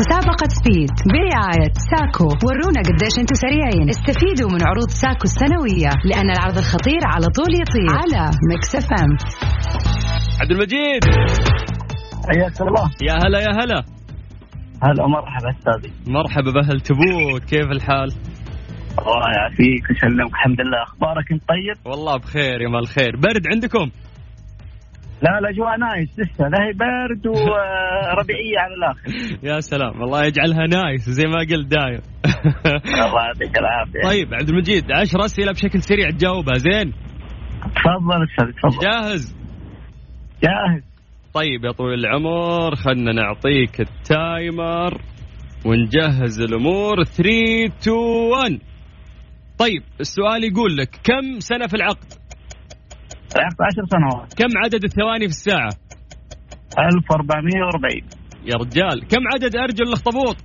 مسابقة 0.00 0.48
speed 0.58 0.94
برعاية 1.12 1.72
ساكو 1.90 2.28
ورونا 2.44 2.80
قديش 2.88 3.14
أنتم 3.20 3.34
سريعين. 3.34 3.88
استفيدوا 3.88 4.50
من 4.54 4.62
عروض 4.68 4.90
ساكو 5.02 5.24
السنوية 5.24 5.90
لأن 6.10 6.30
العرض 6.30 6.58
الخطير 6.58 7.02
على 7.14 7.26
طول 7.36 7.50
يطير. 7.62 7.90
على 8.00 8.30
Mix 8.50 8.74
FM. 8.74 9.12
عبد 10.40 10.50
المجيد. 10.50 11.02
حياك 12.28 12.60
الله. 12.60 12.90
يا 13.08 13.14
هلا 13.24 13.38
يا 13.40 13.52
هلا. 13.60 13.80
هلا 14.82 15.06
مرحبا 15.06 15.50
أستاذي. 15.50 15.92
مرحبا 16.06 16.50
بأهل 16.52 16.80
تبوك. 16.80 17.42
كيف 17.50 17.70
الحال؟ 17.70 18.08
الله 18.98 19.28
يعافيك 19.36 19.90
ويسلمك 19.90 20.32
الحمد 20.32 20.60
لله. 20.60 20.82
أخبارك 20.82 21.32
انت 21.32 21.42
طيب؟ 21.48 21.76
والله 21.86 22.16
بخير 22.16 22.60
يا 22.60 22.68
مال 22.68 22.80
الخير. 22.80 23.16
برد 23.16 23.44
عندكم؟ 23.52 23.90
لا 25.22 25.38
الاجواء 25.38 25.76
nice. 25.78 26.18
لسه 26.18 26.44
لا 26.52 26.58
هي 26.64 26.72
برد 26.72 27.26
وربيعية 27.26 28.58
على 28.58 28.74
الآخر. 28.74 29.38
يا 29.42 29.60
سلام 29.60 30.02
الله 30.02 30.24
يجعلها 30.24 30.66
nice 30.66 31.10
زي 31.10 31.24
ما 31.26 31.38
قلت 31.38 31.66
دايم 31.66 32.00
الله 33.06 33.22
يعطيك 33.26 33.58
العافية. 33.58 34.08
طيب 34.08 34.34
عبد 34.34 34.48
المجيد 34.48 34.84
عشر 35.00 35.24
أسئلة 35.24 35.52
بشكل 35.52 35.82
سريع 35.82 36.10
تجاوبها 36.10 36.54
زين؟ 36.58 36.92
تفضل 37.62 38.24
أستاذ 38.30 38.52
تفضل. 38.62 38.84
جاهز؟ 38.88 39.36
جاهز. 40.42 40.82
طيب 41.34 41.64
يا 41.64 41.72
طويل 41.72 41.98
العمر 41.98 42.74
خلنا 42.74 43.12
نعطيك 43.12 43.80
التايمر. 43.80 45.00
ونجهز 45.66 46.40
الأمور. 46.40 47.04
3 47.04 47.64
2 47.64 47.96
1 48.32 48.58
طيب 49.58 49.82
السؤال 50.00 50.44
يقول 50.44 50.76
لك 50.76 50.88
كم 51.04 51.38
سنة 51.40 51.66
في 51.66 51.74
العقد؟ 51.74 52.12
لعبت 53.38 53.60
10 53.60 53.84
سنوات 53.94 54.34
كم 54.34 54.58
عدد 54.64 54.84
الثواني 54.84 55.26
في 55.28 55.34
الساعة؟ 55.38 55.70
1440 56.78 58.26
يا 58.44 58.54
رجال 58.56 59.08
كم 59.08 59.22
عدد 59.34 59.56
أرجل 59.56 59.88
الأخطبوط؟ 59.88 60.36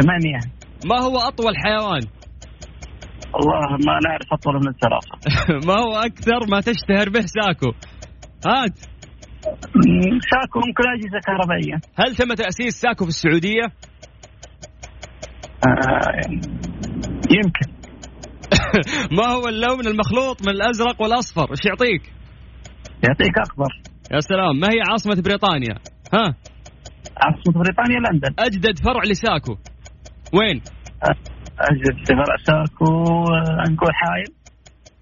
8 0.00 0.40
ما 0.84 0.98
هو 1.00 1.18
أطول 1.18 1.54
حيوان؟ 1.56 2.02
والله 3.34 3.70
ما 3.86 3.98
نعرف 4.08 4.32
أطول 4.32 4.54
من 4.54 4.68
الزرافة 4.68 5.16
ما 5.68 5.74
هو 5.74 5.96
أكثر 5.96 6.40
ما 6.50 6.60
تشتهر 6.60 7.08
به 7.08 7.20
ساكو؟ 7.20 7.72
هات 8.46 8.78
ساكو 10.30 10.58
ممكن 10.66 10.84
أجهزة 10.94 11.20
كهربائية 11.26 11.80
هل 11.98 12.16
تم 12.16 12.34
تأسيس 12.34 12.80
ساكو 12.80 13.04
في 13.04 13.10
السعودية؟ 13.10 13.64
آه، 15.66 16.20
يمكن 17.30 17.75
ما 19.18 19.26
هو 19.26 19.48
اللون 19.48 19.86
المخلوط 19.86 20.42
من 20.42 20.48
الأزرق 20.48 21.02
والأصفر؟ 21.02 21.50
إيش 21.50 21.66
يعطيك؟ 21.66 22.12
يعطيك 23.08 23.38
اخضر 23.38 23.72
يا 24.12 24.20
سلام 24.20 24.60
ما 24.60 24.68
هي 24.68 24.80
عاصمة 24.90 25.22
بريطانيا؟ 25.22 25.74
ها 26.14 26.34
عاصمة 27.16 27.62
بريطانيا 27.62 27.98
لندن 27.98 28.34
أجدد 28.38 28.78
فرع 28.78 29.02
لساكو 29.10 29.56
وين؟ 30.32 30.62
اجد 31.60 32.04
سفر 32.04 32.36
ساكو 32.44 32.84
آه، 32.84 33.70
نقول 33.70 33.90
حايل 33.94 34.34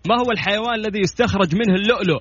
ما 0.08 0.14
هو 0.14 0.30
الحيوان 0.30 0.74
الذي 0.74 0.98
يستخرج 0.98 1.54
منه 1.54 1.74
اللؤلؤ؟ 1.74 2.20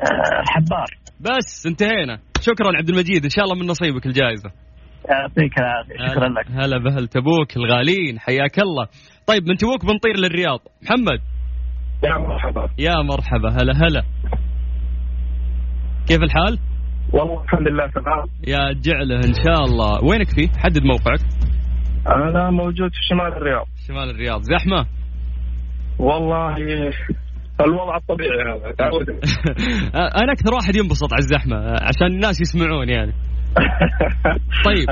آه، 0.00 0.42
حبار 0.48 0.86
بس 1.20 1.66
انتهينا 1.66 2.18
شكرا 2.40 2.76
عبد 2.76 2.88
المجيد 2.88 3.24
إن 3.24 3.30
شاء 3.30 3.44
الله 3.44 3.56
من 3.56 3.66
نصيبك 3.66 4.06
الجائزة 4.06 4.50
يعطيك 5.10 5.58
العافية. 5.58 6.08
شكرا 6.08 6.28
لك. 6.28 6.50
هلا 6.50 6.78
بهل 6.78 7.08
تبوك 7.08 7.56
الغالين 7.56 8.18
حياك 8.18 8.58
الله. 8.58 8.86
طيب 9.26 9.48
من 9.48 9.56
تبوك 9.56 9.84
بنطير 9.86 10.16
للرياض. 10.16 10.58
محمد. 10.82 11.20
يا 12.04 12.18
مرحبا. 12.18 12.68
يا 12.78 13.02
مرحبا. 13.02 13.48
هلا 13.48 13.72
هلا. 13.72 14.02
كيف 16.08 16.22
الحال؟ 16.22 16.58
والله 17.12 17.42
الحمد 17.42 17.68
لله 17.68 17.86
تمام. 17.86 18.26
يا 18.46 18.72
جعله 18.72 19.16
إن 19.16 19.34
شاء 19.44 19.64
الله. 19.64 20.04
وينك 20.04 20.30
فيه؟ 20.30 20.48
حدد 20.58 20.82
موقعك. 20.82 21.20
أنا 22.06 22.50
موجود 22.50 22.90
في 22.90 23.00
شمال 23.08 23.32
الرياض. 23.32 23.66
شمال 23.88 24.10
الرياض. 24.10 24.40
زحمة؟ 24.42 24.86
والله 25.98 26.56
الوضع 27.60 27.96
الطبيعي 27.96 28.42
هذا 28.42 28.74
أنا 30.22 30.32
أكثر 30.32 30.54
واحد 30.54 30.76
ينبسط 30.76 31.12
على 31.12 31.18
الزحمة 31.18 31.56
عشان 31.70 32.06
الناس 32.06 32.40
يسمعون 32.40 32.88
يعني. 32.88 33.12
طيب. 34.64 34.86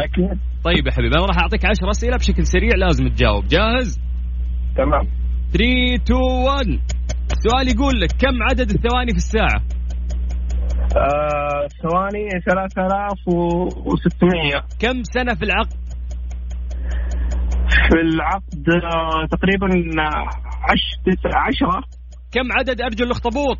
طيب 0.64 0.86
يا 0.86 0.92
حبيبي 0.92 1.16
أنا 1.16 1.26
راح 1.26 1.38
أعطيك 1.38 1.66
10 1.66 1.90
أسئلة 1.90 2.16
بشكل 2.16 2.46
سريع 2.46 2.74
لازم 2.76 3.08
تجاوب. 3.08 3.44
جاهز؟ 3.44 4.00
تمام. 4.76 5.08
3 5.52 5.94
2 5.94 6.20
1 6.46 6.80
السؤال 7.30 7.68
يقول 7.68 8.00
لك 8.00 8.12
كم 8.12 8.42
عدد 8.42 8.70
الثواني 8.70 9.10
في 9.10 9.16
الساعة؟ 9.16 9.62
آه، 10.96 11.66
ثواني 11.82 12.28
3600 12.46 14.64
كم 14.80 15.02
سنة 15.02 15.34
في 15.34 15.42
العقد؟ 15.42 15.72
في 17.88 18.00
العقد 18.00 18.68
آه، 18.68 19.26
تقريبا 19.30 19.66
عش 20.70 20.84
تسعة 21.06 21.40
عشرة. 21.40 21.82
كم 22.32 22.52
عدد 22.58 22.80
أرجل 22.80 23.04
الأخطبوط؟ 23.04 23.58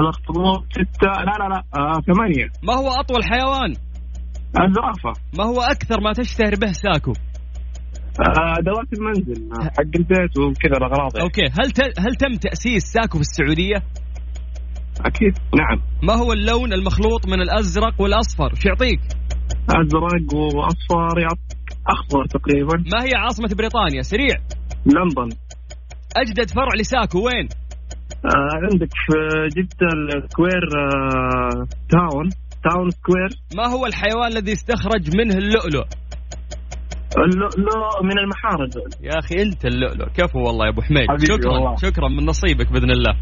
الاخطبوط 0.00 0.64
ستة 0.70 1.10
لا 1.28 1.34
لا 1.40 1.48
لا 1.48 1.62
آه، 1.76 2.00
ثمانية. 2.00 2.46
ما 2.62 2.74
هو 2.74 2.88
أطول 2.88 3.24
حيوان؟ 3.24 3.70
الزرافة. 4.64 5.20
ما 5.38 5.44
هو 5.44 5.60
أكثر 5.60 6.00
ما 6.00 6.12
تشتهر 6.12 6.54
به 6.60 6.72
ساكو؟ 6.72 7.12
آه، 7.12 8.54
ادوات 8.58 8.88
المنزل 8.92 9.48
آه، 9.52 9.64
حق 9.64 9.92
البيت 9.96 10.38
وكذا 10.38 10.76
الأغراض 10.76 11.16
يعني. 11.16 11.24
okay 11.24 11.46
هل 11.60 11.70
ت... 11.70 11.80
هل 11.80 12.14
تم 12.14 12.36
تأسيس 12.36 12.82
ساكو 12.82 13.18
في 13.18 13.20
السعوديه 13.20 13.76
أكيد 15.04 15.34
نعم. 15.54 15.82
ما 16.02 16.14
هو 16.14 16.32
اللون 16.32 16.72
المخلوط 16.72 17.26
من 17.26 17.40
الأزرق 17.40 18.00
والأصفر؟ 18.00 18.54
شو 18.54 18.68
يعطيك؟ 18.68 19.00
أزرق 19.70 20.34
وأصفر 20.34 21.18
يعطيك 21.18 21.56
أخضر 21.88 22.26
تقريبا. 22.26 22.76
ما 22.92 23.04
هي 23.04 23.14
عاصمة 23.16 23.48
بريطانيا؟ 23.58 24.02
سريع. 24.02 24.36
لندن. 24.86 25.36
أجدد 26.16 26.50
فرع 26.50 26.74
لساكو 26.80 27.18
وين؟ 27.18 27.48
آه، 28.24 28.56
عندك 28.62 28.88
في 29.06 29.16
جدة 29.56 29.88
ال 29.94 30.04
square 30.04 30.62
آه، 30.78 31.66
town 31.90 32.28
town 32.64 32.90
square 32.90 33.28
ما 33.56 33.66
هو 33.66 33.86
الحيوان 33.86 34.32
الذي 34.32 34.52
استخرج 34.52 35.16
منه 35.16 35.34
اللؤلؤ؟ 35.36 35.86
اللؤلؤ 37.18 38.02
من 38.04 38.18
المحارق 38.18 38.70
يا 39.02 39.18
أخي 39.18 39.42
أنت 39.42 39.64
اللؤلؤ. 39.64 40.06
كفو 40.14 40.38
والله 40.38 40.66
يا 40.66 40.70
أبو 40.70 40.82
حميد. 40.82 41.06
شكرا. 41.28 41.52
والله. 41.52 41.76
شكرا 41.76 42.08
من 42.08 42.26
نصيبك 42.26 42.72
بإذن 42.72 42.90
الله. 42.90 43.14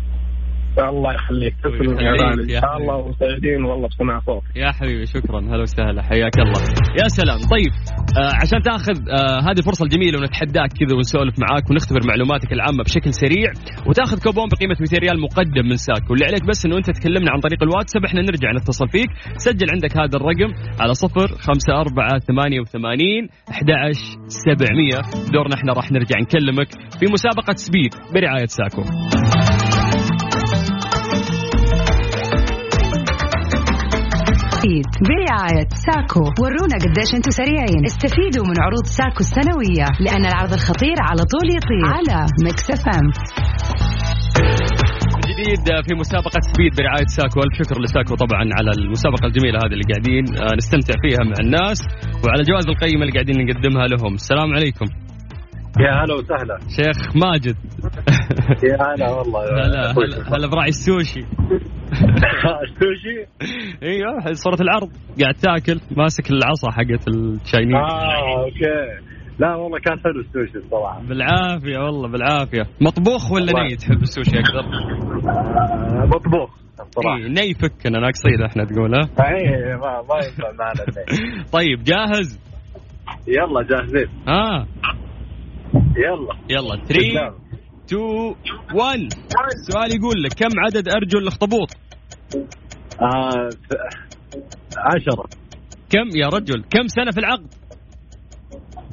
الله 0.79 1.13
يخليك. 1.15 1.55
تسلم 1.65 2.01
يا 2.01 2.13
غالي 2.13 2.43
إن 2.43 2.61
شاء. 2.61 2.77
الله 2.77 2.97
وسعيدين 2.97 3.65
والله 3.65 3.89
بسمع 3.89 4.21
صوت. 4.27 4.43
يا 4.57 4.71
حبيبي 4.73 5.07
شكرا. 5.07 5.41
هلا 5.41 5.63
وسهلا. 5.63 6.03
حياك 6.03 6.37
الله. 6.39 6.61
يا 7.03 7.09
سلام. 7.09 7.39
طيب 7.55 7.73
آه 8.21 8.35
عشان 8.43 8.61
تاخذ 8.71 8.97
آه 9.19 9.41
هذه 9.47 9.59
الفرصه 9.63 9.85
الجميله 9.85 10.19
ونتحداك 10.19 10.71
كذا 10.79 10.95
ونسولف 10.97 11.35
معاك 11.45 11.71
ونختبر 11.71 12.01
معلوماتك 12.11 12.53
العامة 12.53 12.83
بشكل 12.85 13.13
سريع 13.23 13.49
وتاخذ 13.89 14.17
كوبون 14.25 14.47
بقيمة 14.53 14.77
200 14.81 14.99
ريال 15.05 15.21
مقدم 15.27 15.65
من 15.71 15.77
ساك 15.77 16.11
واللي 16.11 16.25
عليك 16.27 16.45
بس 16.51 16.67
إنه 16.67 16.77
أنت 16.77 16.91
تكلمنا 16.99 17.31
عن 17.35 17.41
طريق 17.47 17.63
الواتساب 17.63 18.05
إحنا 18.05 18.21
نرجع 18.21 18.49
نتصل 18.59 18.89
فيك. 18.89 19.11
سجل 19.47 19.69
عندك 19.75 19.93
هذا 20.01 20.17
الرقم 20.21 20.51
على 20.81 20.95
صفر 20.95 21.29
خمسة 21.47 21.73
أربعة 21.85 22.19
ثمانية 22.29 22.61
وثمانين 22.61 23.23
أحد 23.51 23.69
سبعمية. 24.27 24.99
دورنا 25.33 25.55
إحنا 25.59 25.73
راح 25.73 25.93
نرجع 25.93 26.17
نكلمك 26.21 26.71
في 26.99 27.07
مسابقة 27.13 27.55
speed 27.67 27.93
برعاية 28.15 28.47
ساكو. 28.47 28.83
speed 34.65 34.91
برعاية 35.09 35.69
ساكو. 35.87 36.25
ورونا 36.41 36.77
قديش 36.85 37.11
أنتم 37.19 37.31
سريعين. 37.41 37.83
استفيدوا 37.91 38.45
من 38.51 38.57
عروض 38.65 38.87
ساكو 38.99 39.21
السنوية. 39.27 39.87
لأن 40.05 40.25
العرض 40.31 40.53
الخطير 40.53 40.97
على 41.09 41.23
طول 41.33 41.47
يطير. 41.57 41.87
على 41.97 42.19
Mix 42.45 42.67
FM. 42.71 43.07
جديد 45.29 45.67
في 45.87 45.95
مسابقة 46.03 46.41
Speed 46.51 46.73
برعاية 46.79 47.09
ساكو. 47.17 47.41
ألف 47.45 47.55
شكر 47.63 47.77
لساكو 47.85 48.15
طبعا 48.25 48.45
على 48.59 48.71
المسابقة 48.79 49.27
الجميلة 49.27 49.59
هذه 49.65 49.75
اللي 49.77 49.87
قاعدين 49.93 50.25
آه، 50.43 50.55
نستمتع 50.61 50.95
فيها 51.03 51.23
مع 51.31 51.37
الناس 51.45 51.79
وعلى 52.25 52.41
الجوائز 52.41 52.67
القيمة 52.69 53.03
اللي 53.03 53.15
قاعدين 53.17 53.37
نقدمها 53.45 53.87
لهم. 53.87 54.15
السلام 54.15 54.49
عليكم. 54.57 54.87
يا 55.85 55.93
هلا 56.01 56.15
وسهلا. 56.15 56.57
شيخ 56.77 56.99
ماجد. 57.23 57.57
يا 58.65 58.95
هلا 58.95 59.11
والله. 59.11 59.41
هلا 59.45 59.93
هلا 59.93 60.37
هلا 60.37 60.47
براعي 60.47 60.69
السوشي. 60.69 61.21
السوشي؟ 62.67 63.17
إيوه 63.83 64.33
صورة 64.33 64.59
العرض. 64.61 64.91
قاعد 65.21 65.35
تاكل 65.35 65.81
ماسك 65.97 66.31
العصا 66.31 66.71
حقت 66.71 67.09
ال 67.09 67.17
Chinese 67.17 67.75
آه 67.75 68.45
okay. 68.45 69.05
لا 69.39 69.55
والله 69.55 69.79
كان 69.79 69.99
حلو 70.01 70.21
السوشي 70.21 70.59
الصراحة. 70.59 71.01
بالعافية 71.09 71.79
والله 71.79 72.09
بالعافية. 72.09 72.63
مطبوخ 72.81 73.33
ولا. 73.33 73.53
ني 73.63 73.77
تحب 73.77 74.03
السوشي 74.03 74.39
أكثر؟ 74.39 74.59
آه، 74.61 76.07
مطبوخ 76.07 76.51
الصراحة. 76.81 77.17
إيه 77.19 77.29
ني 77.29 77.55
فكنا 77.55 77.99
ناقصين 78.01 78.43
إحنا 78.43 78.65
تقول 78.65 78.95
ها؟ 78.95 79.01
اي 79.01 79.77
ما 79.77 80.03
ما 80.09 80.25
ينفع 80.25 80.53
معنا. 80.59 80.85
طيب 81.57 81.83
جاهز؟ 81.85 82.41
يلا 83.29 83.63
جاهزين. 83.63 84.09
ها 84.29 84.67
يلا. 85.97 86.35
يلا 86.51 86.85
3 86.85 87.35
2 87.89 88.01
1 88.75 88.99
السؤال 89.55 89.97
يقول 89.97 90.23
لك 90.23 90.33
كم 90.35 90.49
عدد 90.67 90.89
أرجل 90.89 91.19
الاخطبوط؟ 91.19 91.69
آه 93.03 93.49
عشرة 94.79 95.25
كم 95.91 96.17
يا 96.17 96.29
رجل 96.29 96.65
كم 96.71 96.87
سنة 96.87 97.11
في 97.11 97.21
العقد؟ 97.21 97.55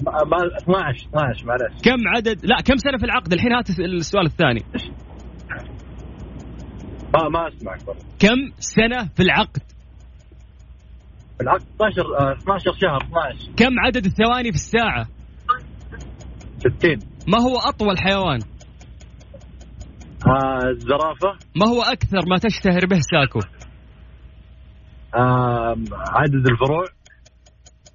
ما 0.05 0.11
ما- 0.23 0.57
12 0.57 1.07
12 1.07 1.45
معلش 1.45 1.81
كم 1.83 2.07
عدد 2.15 2.45
لا 2.45 2.55
كم 2.65 2.77
سنة 2.77 2.97
في 2.97 3.05
العقد 3.05 3.33
الحين 3.33 3.51
هات 3.53 3.69
السؤال 3.79 4.25
الثاني 4.25 4.59
ما 7.13 7.29
ما 7.29 7.47
اسمعك 7.47 7.87
والله 7.87 8.03
كم 8.19 8.51
سنة 8.59 9.09
في 9.15 9.23
العقد؟ 9.23 9.61
بالعكس 11.39 11.63
12 11.75 12.01
آه، 12.19 12.33
12 12.37 12.73
شهر 12.81 13.03
12 13.03 13.51
كم 13.57 13.79
عدد 13.79 14.05
الثواني 14.05 14.49
في 14.51 14.57
الساعة؟ 14.57 15.07
60 16.59 16.99
ما 17.27 17.37
هو 17.41 17.57
أطول 17.57 17.97
حيوان؟ 17.99 18.39
آه 20.27 20.69
الزرافة 20.69 21.37
ما 21.55 21.67
هو 21.67 21.81
أكثر 21.81 22.21
ما 22.29 22.37
تشتهر 22.37 22.85
به 22.85 22.99
ساكو؟ 22.99 23.39
آه 25.15 25.75
عدد 26.07 26.47
الفروع 26.51 26.85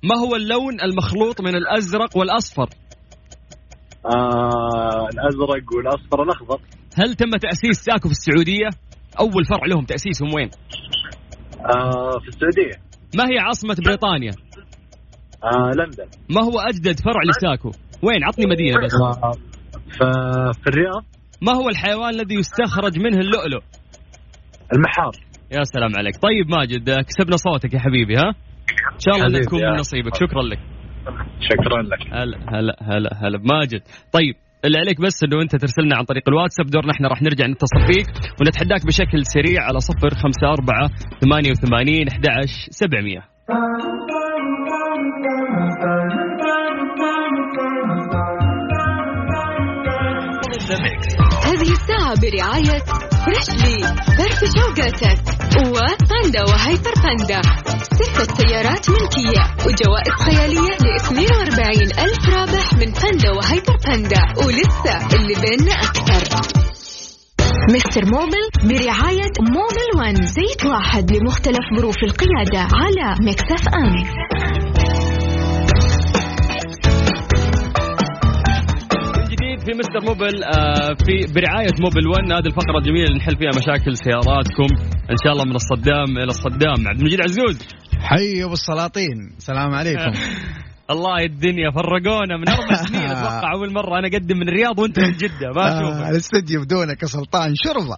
ما 0.02 0.16
هو 0.16 0.36
اللون 0.36 0.80
المخلوط 0.80 1.40
من 1.40 1.54
الأزرق 1.54 2.16
والأصفر؟ 2.16 2.68
آه 4.06 5.08
الأزرق 5.12 5.74
والأصفر 5.76 6.22
الاخضر 6.22 6.60
هل 6.98 7.14
تم 7.14 7.30
تأسيس 7.30 7.84
ساكو 7.84 8.08
في 8.08 8.14
السعودية؟ 8.14 8.68
أول 9.20 9.44
فرع 9.44 9.66
لهم 9.66 9.84
تأسيسهم 9.84 10.34
وين؟ 10.34 10.50
آه 11.60 12.18
في 12.22 12.28
السعودية 12.28 12.82
ما 13.16 13.24
هي 13.24 13.38
عاصمة 13.38 13.76
بريطانيا؟ 13.86 14.32
آه 15.44 15.70
لندن 15.76 16.06
ما 16.30 16.42
هو 16.42 16.60
أجدد 16.60 17.00
فرع 17.00 17.20
لساكو؟ 17.28 17.70
وين؟ 18.02 18.24
عطني 18.24 18.46
مدينة 18.46 18.84
بس 18.84 18.92
آه 20.02 20.52
في 20.52 20.66
الرياض 20.66 21.15
ما 21.42 21.52
هو 21.52 21.68
الحيوان 21.68 22.14
الذي 22.14 22.34
يستخرج 22.34 22.98
منه 22.98 23.18
اللؤلؤ؟ 23.18 23.62
المحار. 24.74 25.12
يا 25.52 25.62
سلام 25.62 25.96
عليك. 25.96 26.16
طيب 26.16 26.50
ماجد 26.50 26.90
كسبنا 26.90 27.36
صوتك 27.36 27.74
يا 27.74 27.78
حبيبي 27.78 28.16
ها؟ 28.16 28.28
إن 28.92 28.98
شاء 28.98 29.26
الله 29.26 29.40
تكون. 29.40 29.60
من 29.62 29.76
نصيبك. 29.76 30.14
شكرا 30.14 30.42
لك. 30.42 30.58
شكرا 31.40 31.82
لك. 31.82 31.98
هلا 32.12 32.38
هلا 32.48 32.76
هلا 32.82 33.10
هلا. 33.14 33.38
بماجد 33.38 33.80
طيب 34.12 34.34
اللي 34.64 34.78
عليك 34.78 35.00
بس 35.00 35.24
إنه 35.24 35.42
أنت 35.42 35.56
ترسلنا 35.56 35.96
عن 35.96 36.04
طريق 36.04 36.28
الواتساب 36.28 36.66
دورنا 36.66 36.92
إحنا 36.92 37.08
راح 37.08 37.22
نرجع 37.22 37.46
نتصل 37.46 37.80
فيك 37.86 38.06
ونتحداك 38.40 38.86
بشكل 38.86 39.26
سريع 39.26 39.62
على 39.62 39.80
صفر 39.80 40.10
خمسة 40.10 40.46
أربعة 40.46 40.88
ثمانية 41.20 41.50
وثمانين 41.50 42.08
أحد 42.08 42.24
سبعمية. 42.70 43.22
برعاية 52.26 52.78
Freshly 53.24 53.78
فرفش 54.18 54.40
أوقاتك. 54.56 55.18
وباندا 55.58 56.42
وهيبر 56.42 56.94
باندا. 57.04 57.42
ستة 57.82 58.34
سيارات 58.34 58.90
ملكية. 58.90 59.42
وجوائز 59.66 60.14
خيالية 60.24 60.76
ل 60.82 60.96
42 60.96 61.82
ألف 62.04 62.28
رابح 62.28 62.72
من 62.72 62.92
باندا 63.02 63.30
وهيبر 63.30 63.76
باندا. 63.86 64.20
ولسه 64.36 65.16
اللي 65.16 65.34
بيننا 65.34 65.74
أكثر. 65.74 66.22
Mister 67.70 68.04
Mobil 68.04 68.48
برعاية 68.62 69.32
Mobil 69.40 69.88
One 69.98 70.26
زيت 70.26 70.64
واحد 70.64 71.12
لمختلف 71.12 71.64
ظروف 71.78 71.96
القيادة 72.02 72.68
على 72.72 73.16
Mix 73.20 73.68
FM. 73.68 73.82
من 73.84 74.02
جديد 74.02 74.65
في 79.66 79.72
مستر 79.72 80.00
موبل 80.08 80.44
آه 80.44 80.94
في 81.04 81.32
برعاية 81.34 81.74
موبل 81.80 82.06
1 82.08 82.32
هذه 82.32 82.46
الفقرة 82.46 82.78
الجميلة 82.78 83.04
اللي 83.04 83.18
نحل 83.18 83.36
فيها 83.36 83.50
مشاكل 83.58 83.96
سياراتكم. 83.96 84.70
إن 85.10 85.16
شاء 85.24 85.32
الله 85.32 85.44
من 85.44 85.54
الصدام 85.54 86.18
إلى 86.18 86.32
الصدام. 86.36 86.88
عبد 86.88 86.98
المجيد 86.98 87.20
عزوز. 87.20 87.68
حي 88.00 88.44
أبو 88.44 88.52
السلاطين. 88.52 89.18
السلام 89.36 89.74
عليكم. 89.74 90.12
الله 90.94 91.24
الدنيا 91.24 91.70
فرقونا 91.70 92.36
من 92.36 92.48
أربع 92.48 92.74
سنين. 92.86 93.00
أتوقع 93.02 93.52
أول 93.54 93.72
مرة 93.72 93.98
أنا 93.98 94.08
أقدم 94.08 94.36
من 94.36 94.48
الرياض 94.48 94.78
وأنت 94.78 94.98
من 95.00 95.12
جدة. 95.12 95.52
ما 95.56 95.62
آه 95.62 95.78
أشوفك 95.78 96.10
الاستديو 96.10 96.62
بدونك 96.62 97.02
يا 97.02 97.06
سلطان. 97.06 97.54
شربه 97.64 97.96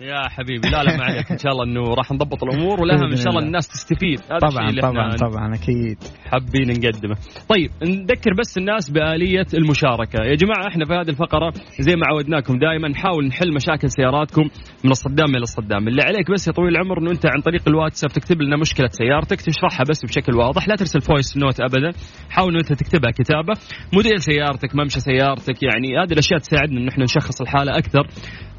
يا 0.00 0.28
حبيبي 0.28 0.68
لا 0.68 0.82
لا 0.82 0.96
ما 0.96 1.04
عليك. 1.04 1.32
إن 1.32 1.38
شاء 1.38 1.52
الله 1.52 1.64
إنه 1.64 1.94
راح 1.94 2.12
نضبط 2.12 2.44
الأمور 2.44 2.80
والاهم 2.80 3.10
إن 3.10 3.16
شاء 3.16 3.28
الله 3.28 3.40
الناس 3.40 3.68
تستفيد. 3.68 4.20
هذا 4.30 4.38
طبعا 4.38 4.68
اللي 4.68 4.80
طبعا 4.80 5.10
طبعا 5.10 5.54
أكيد. 5.54 5.98
حابين 6.24 6.68
نقدمه. 6.68 7.16
طيب 7.48 7.70
نذكر 7.82 8.34
بس 8.38 8.58
الناس 8.58 8.90
بآلية 8.90 9.46
المشاركة، 9.54 10.24
يا 10.24 10.34
جماعة 10.34 10.68
إحنا 10.68 10.84
في 10.84 10.92
هذه 10.92 11.08
الفقرة 11.08 11.52
زي 11.80 11.96
ما 11.96 12.06
عودناكم 12.06 12.58
دائما 12.58 12.88
نحاول 12.88 13.26
نحل 13.26 13.54
مشاكل 13.54 13.90
سياراتكم 13.90 14.42
من 14.84 14.90
الصدام 14.90 15.30
إلى 15.30 15.42
الصدام، 15.42 15.88
اللي 15.88 16.02
عليك 16.02 16.30
بس 16.30 16.48
يا 16.48 16.52
طويل 16.52 16.68
العمر 16.68 16.98
إنه 16.98 17.10
أنت 17.10 17.26
عن 17.26 17.40
طريق 17.40 17.68
الواتساب 17.68 18.10
تكتب 18.10 18.42
لنا 18.42 18.56
مشكلة 18.56 18.88
سيارتك 18.88 19.40
تشرحها 19.40 19.84
بس 19.90 20.04
بشكل 20.04 20.36
واضح، 20.36 20.68
لا 20.68 20.76
ترسل 20.76 21.00
voice 21.00 21.36
note 21.36 21.60
ابدا، 21.60 21.92
حاول 22.30 22.50
إنه 22.50 22.58
أنت 22.58 22.72
تكتبها 22.72 23.10
كتابة، 23.10 23.54
موديل 23.94 24.20
سيارتك، 24.20 24.74
ممشى 24.74 25.00
سيارتك، 25.00 25.62
يعني 25.62 25.98
هذه 26.02 26.12
الأشياء 26.12 26.38
تساعدنا 26.38 26.80
إنه 26.80 26.88
إحنا 26.88 27.04
نشخص 27.04 27.40
الحالة 27.40 27.78
أكثر. 27.78 28.06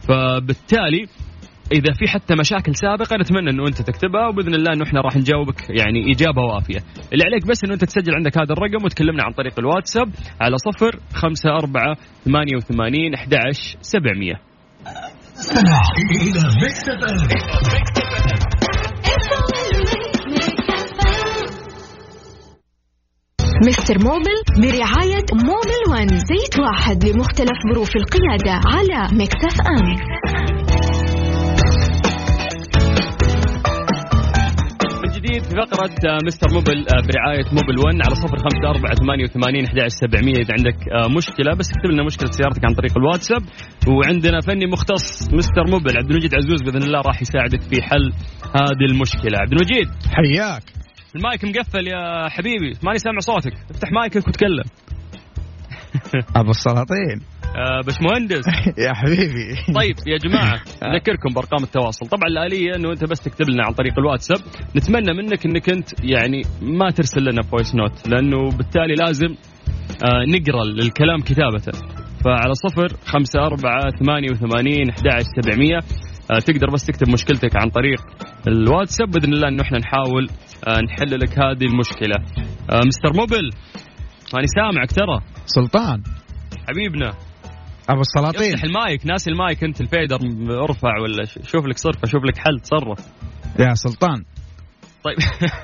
فبالتالي 0.07 1.05
إذا 1.71 1.93
في 1.93 2.07
حتى 2.07 2.35
مشاكل 2.35 2.75
سابقة 2.75 3.17
نتمنى 3.17 3.49
إنه 3.49 3.67
أنت 3.67 3.81
تكتبها 3.81 4.27
وبإذن 4.27 4.53
الله 4.53 4.73
إنه 4.73 4.83
إحنا 4.83 5.01
راح 5.01 5.15
نجاوبك 5.15 5.69
يعني 5.69 6.11
إجابة 6.11 6.41
وافية. 6.41 6.79
اللي 7.13 7.23
عليك 7.23 7.47
بس 7.47 7.63
إنه 7.63 7.73
أنت 7.73 7.85
تسجل 7.85 8.15
عندك 8.15 8.37
هذا 8.37 8.53
الرقم 8.53 8.85
وتكلمنا 8.85 9.23
عن 9.23 9.31
طريق 9.31 9.59
الواتساب 9.59 10.09
على 10.41 10.55
صفر 10.57 10.99
خمسة 11.13 11.49
أربعة 11.49 11.95
ثمانية 12.25 12.55
وثمانين 12.55 13.13
أحد 13.13 13.33
عشر 13.33 13.77
سبعمية. 13.81 14.33
Mister 23.67 23.99
Mobil 23.99 24.37
برعاية 24.61 25.25
Mobil 25.33 25.81
One 25.91 26.07
زيت 26.07 26.59
واحد 26.59 27.05
لمختلف 27.05 27.57
ظروف 27.73 27.89
القيادة 27.95 28.61
على 28.67 29.17
Mix 29.17 29.61
FM. 29.61 29.85
من 29.85 29.95
جديد 29.95 30.30
في 35.51 35.57
فقرة 35.57 35.95
آه، 36.09 36.17
Mister 36.25 36.47
Mobil 36.53 36.77
آه، 36.77 37.01
برعاية 37.07 37.45
Mobil 37.57 37.79
1 37.79 37.95
على 38.05 38.15
صفر 38.15 38.37
خمسة 38.37 38.69
أربعة 38.69 38.95
ثمانية 38.95 39.23
وثمانين 39.23 39.65
أحد 39.65 39.87
سبعمية. 39.87 40.37
إذا 40.43 40.53
عندك 40.57 40.79
آه، 40.89 41.07
مشكلة 41.17 41.55
بس 41.59 41.67
اكتب 41.75 41.89
لنا 41.91 42.03
مشكلة 42.03 42.31
سيارتك 42.31 42.65
عن 42.65 42.73
طريق 42.73 42.97
الواتساب. 42.97 43.41
وعندنا 43.87 44.39
فني 44.41 44.65
مختص 44.65 45.33
Mister 45.33 45.63
Mobil 45.67 45.97
عبد 45.97 46.09
المجيد 46.11 46.35
عزوز 46.35 46.61
بإذن 46.61 46.83
الله 46.83 47.01
راح 47.01 47.21
يساعدك 47.21 47.61
في 47.61 47.81
حل 47.81 48.13
هذه 48.55 48.85
المشكلة. 48.91 49.35
عبد 49.39 49.51
المجيد. 49.53 49.87
حياك. 50.17 50.63
المايك 51.15 51.45
مقفل 51.45 51.87
يا 51.87 52.29
حبيبي 52.29 52.71
ماني 52.83 52.97
سامع 52.97 53.19
صوتك. 53.19 53.53
افتح 53.71 53.91
مايكك 53.91 54.27
وتكلم. 54.27 54.67
أبو 56.35 56.49
السلاطين. 56.49 57.30
آه 57.55 57.81
بشمهندس 57.87 58.45
يا 58.85 58.93
حبيبي. 58.93 59.55
طيب 59.75 59.95
يا 60.07 60.17
جماعة 60.17 60.61
أذكركم 60.95 61.33
بأرقام 61.35 61.63
التواصل. 61.63 62.07
طبعا 62.07 62.27
الاليه 62.27 62.75
أنه 62.75 62.91
أنت 62.91 63.03
بس 63.05 63.19
تكتب 63.19 63.49
لنا 63.49 63.65
عن 63.65 63.73
طريق 63.73 63.99
الواتساب. 63.99 64.37
نتمنى 64.75 65.13
منك 65.13 65.45
أنك 65.45 65.69
أنت 65.69 65.89
يعني 66.03 66.41
ما 66.61 66.91
ترسل 66.91 67.21
لنا 67.23 67.41
voice 67.41 67.75
note 67.75 68.07
لأنه 68.07 68.49
بالتالي 68.49 68.95
لازم 68.95 69.27
آه 70.05 70.25
نقرأ 70.27 70.63
الكلام 70.63 71.19
كتابه 71.19 71.57
فعلى 72.25 72.53
صفر 72.53 72.87
خمسة 73.05 73.39
أربعة 73.45 73.81
ثمانية 73.99 74.31
وثمانين 74.31 74.89
أحد 74.89 75.23
سبعمية. 75.41 75.77
آه 76.31 76.39
تقدر 76.39 76.67
بس 76.73 76.85
تكتب 76.85 77.09
مشكلتك 77.09 77.55
عن 77.55 77.69
طريق 77.69 77.99
الواتساب. 78.47 79.11
بإذن 79.11 79.33
الله 79.33 79.47
أنه 79.47 79.61
إحنا 79.63 79.77
نحاول 79.77 80.27
آه 80.67 80.81
نحل 80.81 81.19
لك 81.19 81.39
هذه 81.39 81.65
المشكلة. 81.71 82.15
آه 82.71 82.81
Mister 82.85 83.13
Mobil 83.13 83.49
ماني 84.33 84.47
سامعك 84.47 84.91
ترى. 84.91 85.19
سلطان. 85.45 86.03
حبيبنا. 86.69 87.11
أبو 87.89 88.01
السلاطين. 88.01 88.53
افتح 88.53 88.63
المايك 88.63 89.05
ناسي 89.05 89.31
المايك 89.31 89.63
أنت 89.63 89.81
ال 89.81 89.86
fader. 89.86 90.17
ارفع 90.63 90.99
ولا 90.99 91.25
شوف 91.25 91.65
لك 91.65 91.77
صرفة 91.77 92.07
شوف 92.07 92.23
لك 92.23 92.37
حل 92.37 92.59
تصرف. 92.59 92.99
يا 93.59 93.73
سلطان. 93.73 94.23
طيب. 95.03 95.17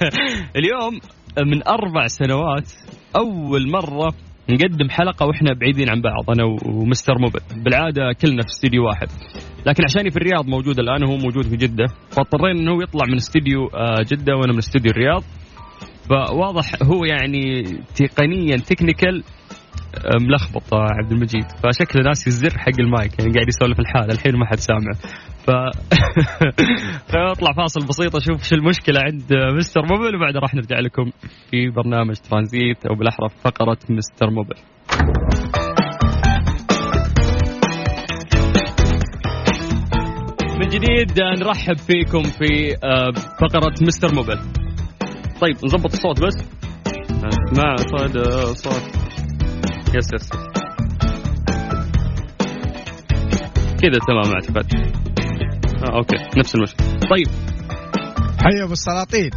اليوم 0.58 1.00
من 1.46 1.68
أربع 1.68 2.08
سنوات 2.08 2.72
أول 3.16 3.72
مرة 3.72 4.14
نقدم 4.50 4.90
حلقة 4.90 5.26
وإحنا 5.26 5.54
بعيدين 5.54 5.90
عن 5.90 6.02
بعض 6.02 6.30
أنا 6.30 6.44
و 6.66 6.73
Mister 6.73 7.14
Mobil 7.20 7.40
بالعادة 7.64 8.02
كلنا 8.22 8.42
في 8.42 8.48
استديو 8.48 8.86
واحد. 8.86 9.08
لكن 9.66 9.84
عشاني 9.84 10.12
في 10.12 10.18
الرياض 10.18 10.48
موجود 10.48 10.80
الآن 10.80 11.04
وهو 11.04 11.18
موجود 11.18 11.46
في 11.46 11.56
جدة. 11.56 11.86
فاضطرينا 12.10 12.60
إنه 12.60 12.84
يطلع 12.84 13.06
من 13.06 13.16
استديو 13.16 13.68
آه، 13.68 14.04
جدة 14.12 14.36
وأنا 14.36 14.54
من 14.54 14.58
استديو 14.58 14.92
الرياض. 14.92 15.24
فواضح 16.10 16.72
هو 16.84 17.06
يعني 17.06 17.64
تقنيا 17.96 18.58
technical 18.58 19.24
ملخبط 20.22 20.74
عبد 20.74 21.12
المجيد. 21.12 21.46
فشكله 21.64 22.04
ناسي 22.04 22.28
الزر 22.28 22.58
حق 22.58 22.80
المايك 22.80 23.20
يعني 23.20 23.32
قاعد 23.34 23.48
يسولف 23.48 23.80
لحاله 23.80 24.12
الحين 24.12 24.36
ما 24.36 24.46
حد 24.46 24.60
سامع 24.60 24.92
ف 25.48 25.52
نطلع 27.32 27.54
فاصل 27.54 27.88
بسيط 27.88 28.16
أشوف 28.16 28.44
شو 28.44 28.56
المشكلة 28.56 29.00
عند 29.02 29.34
Mister 29.58 29.82
Mobil 29.82 30.16
وبعدها 30.16 30.42
راح 30.42 30.54
نرجع 30.54 30.80
لكم 30.80 31.12
في 31.52 31.70
برنامج 31.70 32.16
ترانزيت 32.16 32.86
أو 32.86 32.96
بالاحرى 32.96 33.30
فقرة 33.44 33.78
Mister 33.90 34.30
Mobil. 34.30 34.56
من 40.60 40.68
جديد 40.68 41.20
نرحب 41.20 41.78
فيكم 41.78 42.24
في 42.24 42.76
آه، 42.84 43.12
فقرة 43.42 43.74
Mister 43.82 44.16
Mobil. 44.16 44.40
طيب 45.42 45.56
نظبط 45.66 45.94
الصوت 45.94 46.22
بس. 46.22 46.50
مع 47.58 47.76
صوت 47.76 48.18
صوت. 48.58 49.08
yes 49.96 50.14
yes 50.14 50.14
yes. 50.14 50.30
كذا 53.82 54.00
تمام 54.08 54.34
اعتقد 54.34 54.74
آه 55.84 55.98
okay 55.98 56.18
نفس 56.40 56.56
المشكلة. 56.56 56.88
طيب. 56.88 57.28
حي 58.40 58.64
ابو 58.64 58.74
السلاطين 58.74 59.32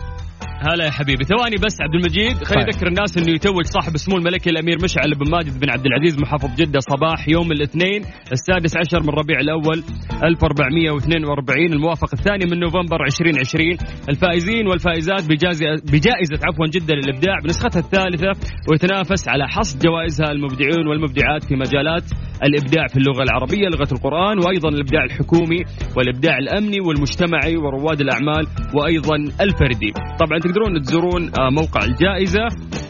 هلا 0.60 0.84
يا 0.84 0.90
حبيبي. 0.90 1.24
ثواني 1.24 1.56
بس 1.56 1.76
عبد 1.80 1.94
المجيد. 1.94 2.44
خليني 2.44 2.64
طيب. 2.64 2.74
أذكر 2.74 2.86
الناس 2.86 3.18
إنه 3.18 3.30
يتوج 3.34 3.64
صاحب 3.64 3.96
سمو 3.96 4.16
الملكي 4.16 4.50
الأمير 4.50 4.76
مشعل 4.84 5.10
بن 5.14 5.30
ماجد 5.30 5.60
بن 5.60 5.70
عبد 5.70 5.86
العزيز 5.86 6.18
محافظ 6.18 6.56
جدة 6.56 6.80
صباح 6.80 7.28
يوم 7.28 7.52
الاثنين 7.52 8.00
السادس 8.32 8.76
عشر 8.76 9.02
من 9.02 9.10
ربيع 9.10 9.40
الأول 9.40 9.82
1442 10.24 11.72
الموافق 11.72 12.10
الثاني 12.12 12.44
من 12.50 12.58
نوفمبر 12.60 13.04
2020 13.04 13.76
الفائزين 14.08 14.66
والفائزات 14.66 15.22
بجائزه 15.30 15.66
بجائزة 15.92 16.38
عفوا 16.48 16.66
جده 16.74 16.94
للإبداع 16.94 17.36
بنسختها 17.44 17.80
الثالثة 17.80 18.32
ويتنافس 18.70 19.28
على 19.28 19.48
حصد 19.48 19.82
جوائزها 19.82 20.30
المبدعون 20.32 20.86
والمبدعات 20.88 21.44
في 21.44 21.54
مجالات 21.54 22.04
الإبداع 22.44 22.86
في 22.86 22.96
اللغة 22.96 23.22
العربية 23.22 23.66
لغة 23.74 23.88
القرآن 23.92 24.38
وأيضا 24.38 24.68
الإبداع 24.68 25.04
الحكومي 25.04 25.64
والإبداع 25.96 26.38
الأمني 26.38 26.80
والمجتمعي 26.80 27.56
ورواد 27.56 28.00
الأعمال 28.00 28.46
وأيضا 28.74 29.16
الفردي. 29.16 29.92
طبعا 30.20 30.38
تقدرون 30.38 30.82
تزورون 30.82 31.22
آه، 31.40 31.50
موقع 31.50 31.80
الجائزة 31.84 32.44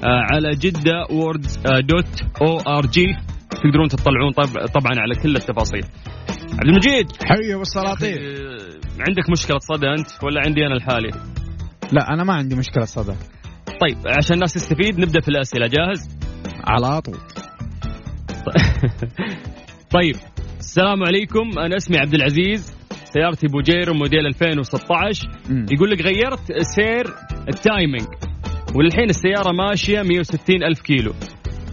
آه، 0.05 0.23
على 0.33 0.51
Jeddah 0.51 1.07
Award 1.11 1.47
dot 1.87 2.23
o 2.43 2.59
r 2.77 2.87
g. 2.87 3.07
تقدرون 3.51 3.89
تطلعون 3.89 4.33
طب- 4.33 4.67
طبعا 4.81 4.93
على 5.01 5.15
كل 5.23 5.37
التفاصيل. 5.37 5.83
عبد 6.53 6.69
المجيد. 6.69 7.07
حي 7.23 7.55
ابو 7.55 7.63
السلاطين 7.63 8.19
آه، 8.19 9.03
عندك 9.09 9.31
مشكلة 9.31 9.59
صدى 9.59 9.87
أنت 9.87 10.25
ولا 10.25 10.41
عندي 10.47 10.67
أنا 10.67 10.75
الحالي؟ 10.75 11.11
لا 11.93 12.15
أنا 12.15 12.25
ما 12.25 12.35
عندي 12.35 12.55
مشكلة 12.57 12.85
صدى. 12.85 13.13
طيب 13.81 13.97
عشان 14.19 14.35
الناس 14.35 14.53
تستفيد 14.53 15.01
نبدأ 15.01 15.21
في 15.21 15.29
الأسئلة. 15.29 15.67
جاهز؟ 15.67 16.19
على 16.65 17.01
طول. 17.01 17.19
طيب 19.96 20.16
السلام 20.59 21.05
عليكم. 21.05 21.59
أنا 21.59 21.76
اسمي 21.76 21.98
عبد 21.98 22.14
العزيز. 22.14 22.81
سيارتي 23.05 23.46
Pajero 23.47 23.95
موديل 23.94 24.26
2016 24.26 25.29
مم. 25.50 25.66
يقول 25.70 25.90
لك 25.90 26.03
غيرت 26.03 26.53
سير 26.62 27.14
ال 27.49 27.57
timing 27.57 28.07
وللحين 28.74 29.11
السيارة 29.11 29.53
ماشية 29.53 30.03
160 30.03 30.62
ألف 30.62 30.81
كيلو. 30.81 31.12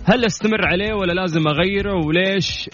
هل 0.06 0.26
أستمر 0.26 0.68
عليه 0.68 0.94
ولا 0.94 1.14
لازم 1.14 1.48
أغيره؟ 1.48 2.06
وليش؟ 2.06 2.70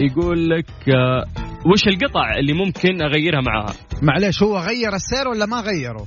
يقول 0.00 0.50
لك 0.50 0.94
آه، 0.94 1.24
وش 1.72 1.88
القطع 1.88 2.38
اللي 2.38 2.52
ممكن 2.52 3.02
أغيرها 3.02 3.40
معاها 3.40 3.74
معليش 4.02 4.42
هو 4.42 4.58
غير 4.58 4.94
السير 4.94 5.28
ولا 5.28 5.46
ما 5.46 5.60
غيره؟ 5.60 6.06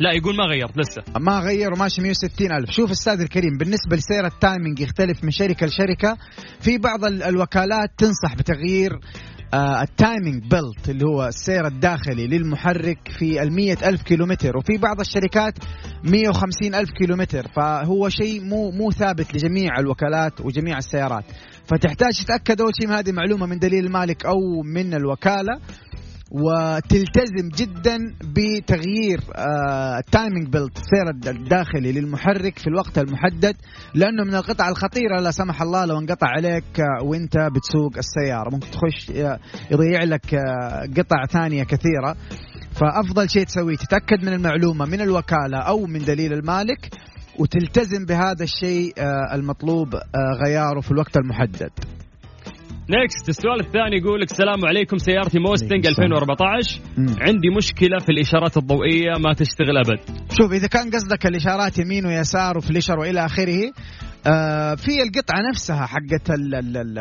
لا 0.00 0.12
يقول 0.12 0.36
ما 0.36 0.44
غيرت 0.44 0.78
لسه. 0.78 1.02
ما 1.20 1.38
غيروا 1.38 1.78
ماشي 1.78 2.02
160 2.02 2.52
ألف. 2.52 2.70
شوف 2.70 2.90
أستاذ 2.90 3.20
الكريم 3.20 3.56
بالنسبة 3.58 3.96
لسير 3.96 4.26
ال 4.26 4.34
timing 4.34 4.80
يختلف 4.80 5.24
من 5.24 5.30
شركة 5.30 5.66
لشركة. 5.66 6.16
في 6.60 6.78
بعض 6.78 7.04
ال- 7.04 7.22
الوكالات 7.22 7.90
تنصح 7.98 8.34
بتغيير 8.38 8.92
آه 9.54 9.82
ال 9.82 9.91
timing 9.91 10.42
belt 10.50 10.88
اللي 10.88 11.04
هو 11.06 11.26
السير 11.26 11.66
الداخلي 11.66 12.26
للمحرك 12.26 12.98
في 13.18 13.42
المية 13.42 13.76
ألف 13.84 14.02
كيلومتر. 14.02 14.56
وفي 14.56 14.76
بعض 14.78 15.00
الشركات 15.00 15.54
150 16.04 16.74
ألف 16.74 16.90
كيلومتر. 16.90 17.46
فهو 17.56 18.08
شيء 18.08 18.44
مو 18.44 18.70
مو 18.70 18.90
ثابت 18.90 19.34
لجميع 19.34 19.78
الوكالات 19.78 20.40
وجميع 20.40 20.78
السيارات. 20.78 21.24
فتحتاج 21.66 22.24
تتأكد 22.24 22.60
أول 22.60 22.72
شيء 22.80 22.88
من 22.88 22.94
هذه 22.94 23.10
المعلومة 23.10 23.46
من 23.46 23.58
دليل 23.58 23.84
المالك 23.86 24.26
أو 24.26 24.62
من 24.64 24.94
الوكالة. 24.94 25.58
وتلتزم 26.32 27.48
جدا 27.56 27.98
بتغيير 28.24 29.20
ال 29.98 30.05
timing 30.05 30.48
belt 30.48 30.78
السير 30.78 31.34
الداخلي 31.36 31.92
للمحرك 31.92 32.58
في 32.58 32.66
الوقت 32.66 32.98
المحدد 32.98 33.56
لأنه 33.94 34.24
من 34.24 34.34
القطع 34.34 34.68
الخطيرة 34.68 35.20
لا 35.20 35.30
سمح 35.30 35.62
الله 35.62 35.84
لو 35.84 35.98
انقطع 35.98 36.26
عليك 36.26 36.80
آه، 36.80 37.04
وانت 37.04 37.36
بتسوق 37.36 37.92
السيارة. 37.96 38.50
ممكن 38.50 38.70
تخش 38.70 39.10
آه، 39.10 39.38
يضيع 39.70 40.04
لك 40.04 40.34
آه، 40.34 40.86
قطع 40.96 41.26
ثانية 41.30 41.64
كثيرة. 41.64 42.16
فأفضل 42.80 43.30
شيء 43.30 43.44
تسويه 43.44 43.76
تتأكد 43.76 44.24
من 44.24 44.32
المعلومة 44.32 44.86
من 44.86 45.00
الوكالة 45.00 45.58
أو 45.58 45.86
من 45.86 46.04
دليل 46.04 46.32
المالك 46.32 46.90
وتلتزم 47.38 48.04
بهذا 48.04 48.44
الشيء 48.44 48.92
المطلوب 49.34 49.94
غياره 50.46 50.80
في 50.80 50.90
الوقت 50.90 51.16
المحدد. 51.16 51.70
next 52.90 53.28
السؤال 53.28 53.60
الثاني 53.60 53.96
يقول 53.96 54.20
لك 54.20 54.30
السلام 54.30 54.64
عليكم 54.64 54.98
سيارتي 54.98 55.38
Mustang 55.38 55.72
عليكم 55.86 55.88
السلام. 55.88 56.12
2014 56.12 56.80
مم. 56.98 57.06
عندي 57.20 57.48
مشكلة 57.56 57.98
في 57.98 58.12
الإشارات 58.12 58.56
الضوئية 58.56 59.12
ما 59.24 59.32
تشتغل 59.34 59.76
أبد 59.76 60.00
شوف 60.40 60.52
إذا 60.52 60.66
كان 60.66 60.90
قصدك 60.90 61.26
الإشارات 61.26 61.78
يمين 61.78 62.06
ويسار 62.06 62.58
و 62.58 62.63
flasher 62.63 62.98
وإلى 62.98 63.24
آخره 63.26 63.72
آه 64.26 64.74
في 64.74 65.02
القطعة 65.02 65.40
نفسها 65.52 65.86
حقت 65.86 66.30
ال 66.30 66.54
ال 66.54 66.76
ال 66.76 66.98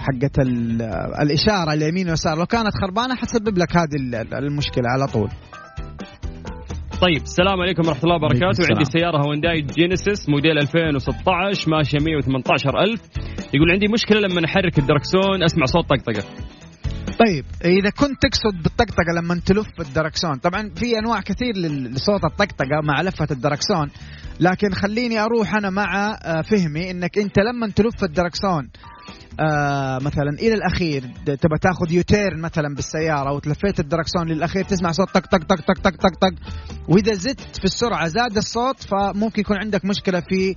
حقت 0.00 0.38
ال 0.38 0.82
الإشارة 1.22 1.72
اليمين 1.72 2.06
واليسار 2.06 2.38
لو 2.38 2.46
كانت 2.46 2.72
خربانة 2.82 3.14
حتسبب 3.14 3.58
لك 3.58 3.76
هذه 3.76 3.96
ال- 4.00 4.34
المشكلة 4.34 4.84
على 4.88 5.06
طول 5.12 5.28
طيب 7.02 7.22
السلام 7.22 7.60
عليكم 7.60 7.82
ورحمة 7.88 8.02
الله 8.04 8.14
وبركاته. 8.14 8.48
السلام. 8.50 8.78
عندي 8.78 8.84
سيارة 8.84 9.18
هونداي 9.26 9.60
جينيسيس 9.60 10.28
موديل 10.28 10.58
2016 10.58 11.70
ماشية 11.70 11.98
118000 11.98 13.00
يقول 13.54 13.70
عندي 13.70 13.86
مشكلة 13.88 14.20
لما 14.20 14.44
احرك 14.44 14.78
الدركسون 14.78 15.42
أسمع 15.42 15.64
صوت 15.66 15.84
طقطقة. 15.84 16.24
طيب 17.18 17.44
إذا 17.64 17.90
كنت 17.90 18.22
تقصد 18.22 18.62
بالطقطقة 18.62 19.12
لما 19.22 19.40
تلف 19.46 19.80
الدركسون 19.80 20.34
طبعا 20.34 20.70
في 20.76 20.98
أنواع 20.98 21.20
كثير 21.20 21.54
لصوت 21.94 22.24
الطقطقة 22.24 22.80
مع 22.84 23.02
لفة 23.02 23.26
الدركسون 23.30 23.88
لكن 24.40 24.70
خليني 24.72 25.18
أروح 25.18 25.54
أنا 25.54 25.70
مع 25.70 26.10
آه، 26.24 26.42
فهمي 26.42 26.90
إنك 26.90 27.18
أنت 27.18 27.38
لما 27.38 27.66
تلف 27.66 28.04
الدركسون 28.04 28.70
آه 29.40 29.98
مثلا 29.98 30.30
إلى 30.38 30.54
الأخير 30.54 31.02
تبى 31.26 31.58
تاخذ 31.60 31.92
يوتيرن 31.92 32.40
مثلا 32.40 32.74
بالسيارة 32.74 33.32
وتلفيت 33.32 33.80
الدركسون 33.80 34.28
للأخير 34.28 34.64
تسمع 34.64 34.92
صوت 34.92 35.08
طق 35.10 35.26
طق 35.26 35.44
طق 35.44 35.60
طق 35.60 35.80
طق 35.82 35.96
طق 35.96 36.18
طق 36.20 36.32
وإذا 36.88 37.14
زدت 37.14 37.56
في 37.58 37.64
السرعة 37.64 38.08
زاد 38.08 38.36
الصوت 38.36 38.82
فممكن 38.82 39.40
يكون 39.40 39.56
عندك 39.56 39.84
مشكلة 39.84 40.20
في 40.20 40.56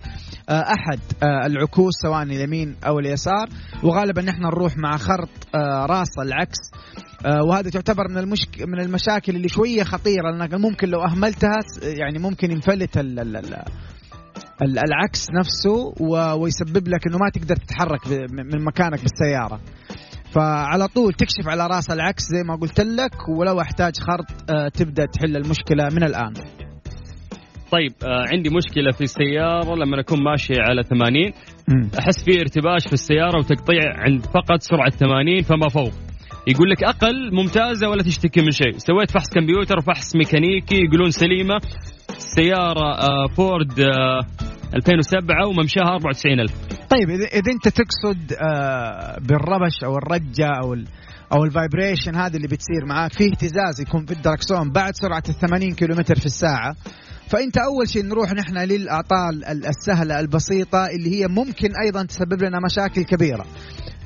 آه 0.49 0.61
أحد 0.61 0.99
آه 1.23 1.45
العكوس 1.45 1.93
سواء 2.03 2.23
اليمين 2.23 2.75
أو 2.87 2.99
اليسار. 2.99 3.49
وغالبا 3.83 4.21
نحن 4.21 4.41
نروح 4.41 4.77
مع 4.77 4.97
خرط 4.97 5.29
آه 5.55 5.85
راس 5.85 6.19
العكس. 6.19 6.57
آه 7.25 7.43
وهذا 7.43 7.69
تعتبر 7.69 8.07
من 8.09 8.17
المشك 8.17 8.61
من 8.61 8.79
المشاكل 8.79 9.35
اللي 9.35 9.49
شوية 9.49 9.83
خطيرة 9.83 10.31
لأنك 10.31 10.53
ممكن 10.53 10.89
لو 10.89 11.03
أهملتها 11.03 11.59
يعني 11.81 12.19
ممكن 12.19 12.51
ينفلت 12.51 12.97
ال 12.97 13.19
ال- 13.19 13.63
العكس 14.61 15.27
نفسه 15.39 15.93
و- 15.99 16.33
ويسبب 16.43 16.87
لك 16.87 17.07
إنه 17.07 17.17
ما 17.17 17.29
تقدر 17.33 17.55
تتحرك 17.55 18.07
ب- 18.07 18.31
من 18.31 18.63
مكانك 18.63 18.99
بالسيارة. 19.01 19.59
فعلى 20.31 20.87
طول 20.87 21.13
تكشف 21.13 21.47
على 21.47 21.67
رأس 21.67 21.89
العكس 21.91 22.23
زي 22.23 22.43
ما 22.43 22.55
قلت 22.55 22.79
لك 22.81 23.29
ولو 23.29 23.61
أحتاج 23.61 23.93
خرط 23.99 24.51
آه، 24.51 24.67
تبدأ 24.67 25.05
تحل 25.05 25.35
المشكلة 25.37 25.83
من 25.91 26.03
الآن. 26.03 26.33
طيب 27.71 27.91
آه 28.03 28.23
عندي 28.33 28.49
مشكلة 28.49 28.91
في 28.91 29.01
السيارة 29.03 29.75
لما 29.75 29.99
أكون 29.99 30.23
ماشي 30.23 30.53
على 30.59 30.83
80 30.83 31.33
أحس 31.99 32.23
في 32.25 32.39
ارتباش 32.41 32.87
في 32.87 32.93
السيارة 32.93 33.37
وتقطيع 33.37 33.81
عند 33.95 34.25
فقط 34.25 34.59
سرعة 34.61 34.89
80 34.89 35.41
فما 35.41 35.69
فوق. 35.69 35.91
يقول 36.47 36.69
لك 36.69 36.83
أقل 36.83 37.35
ممتازة 37.35 37.89
ولا 37.89 38.03
تشتكي 38.03 38.41
من 38.41 38.51
شيء؟ 38.51 38.77
سويت 38.77 39.11
فحص 39.11 39.29
كمبيوتر 39.29 39.77
وفحص 39.77 40.15
ميكانيكي 40.15 40.75
يقولون 40.75 41.11
سليمة. 41.11 41.61
السياره 42.17 42.97
آه 42.99 43.27
فورد 43.37 43.79
آه 43.79 44.21
2007 44.75 45.47
وممشاها 45.47 45.95
94000 45.95 46.51
طيب 46.89 47.09
إذا 47.09 47.51
أنت 47.51 47.67
تقصد 47.67 48.33
آه، 48.33 49.17
بالربش 49.19 49.83
أو 49.83 49.97
الرجة 49.97 50.47
أو 50.63 50.73
ال 50.73 50.85
أو 51.33 51.43
ال 51.43 51.50
vibration 51.50 52.15
هذه 52.15 52.35
اللي 52.35 52.47
بتصير 52.47 52.85
معاك 52.85 53.13
في 53.13 53.25
اهتزاز 53.25 53.81
يكون 53.81 54.05
في 54.05 54.11
الدركسون 54.11 54.71
بعد 54.71 54.95
سرعة 54.95 55.23
ال 55.29 55.33
80 55.33 55.71
كيلومتر 55.71 56.15
في 56.15 56.25
الساعة. 56.25 56.75
فأنت 57.29 57.57
أول 57.57 57.89
شيء 57.89 58.05
نروح 58.05 58.31
نحن 58.33 58.57
للأعطال 58.57 59.45
ال- 59.45 59.65
السهلة 59.65 60.19
البسيطة 60.19 60.85
اللي 60.87 61.15
هي 61.21 61.27
ممكن 61.27 61.69
أيضا 61.85 62.03
تسبب 62.03 62.43
لنا 62.43 62.59
مشاكل 62.59 63.03
كبيرة. 63.03 63.45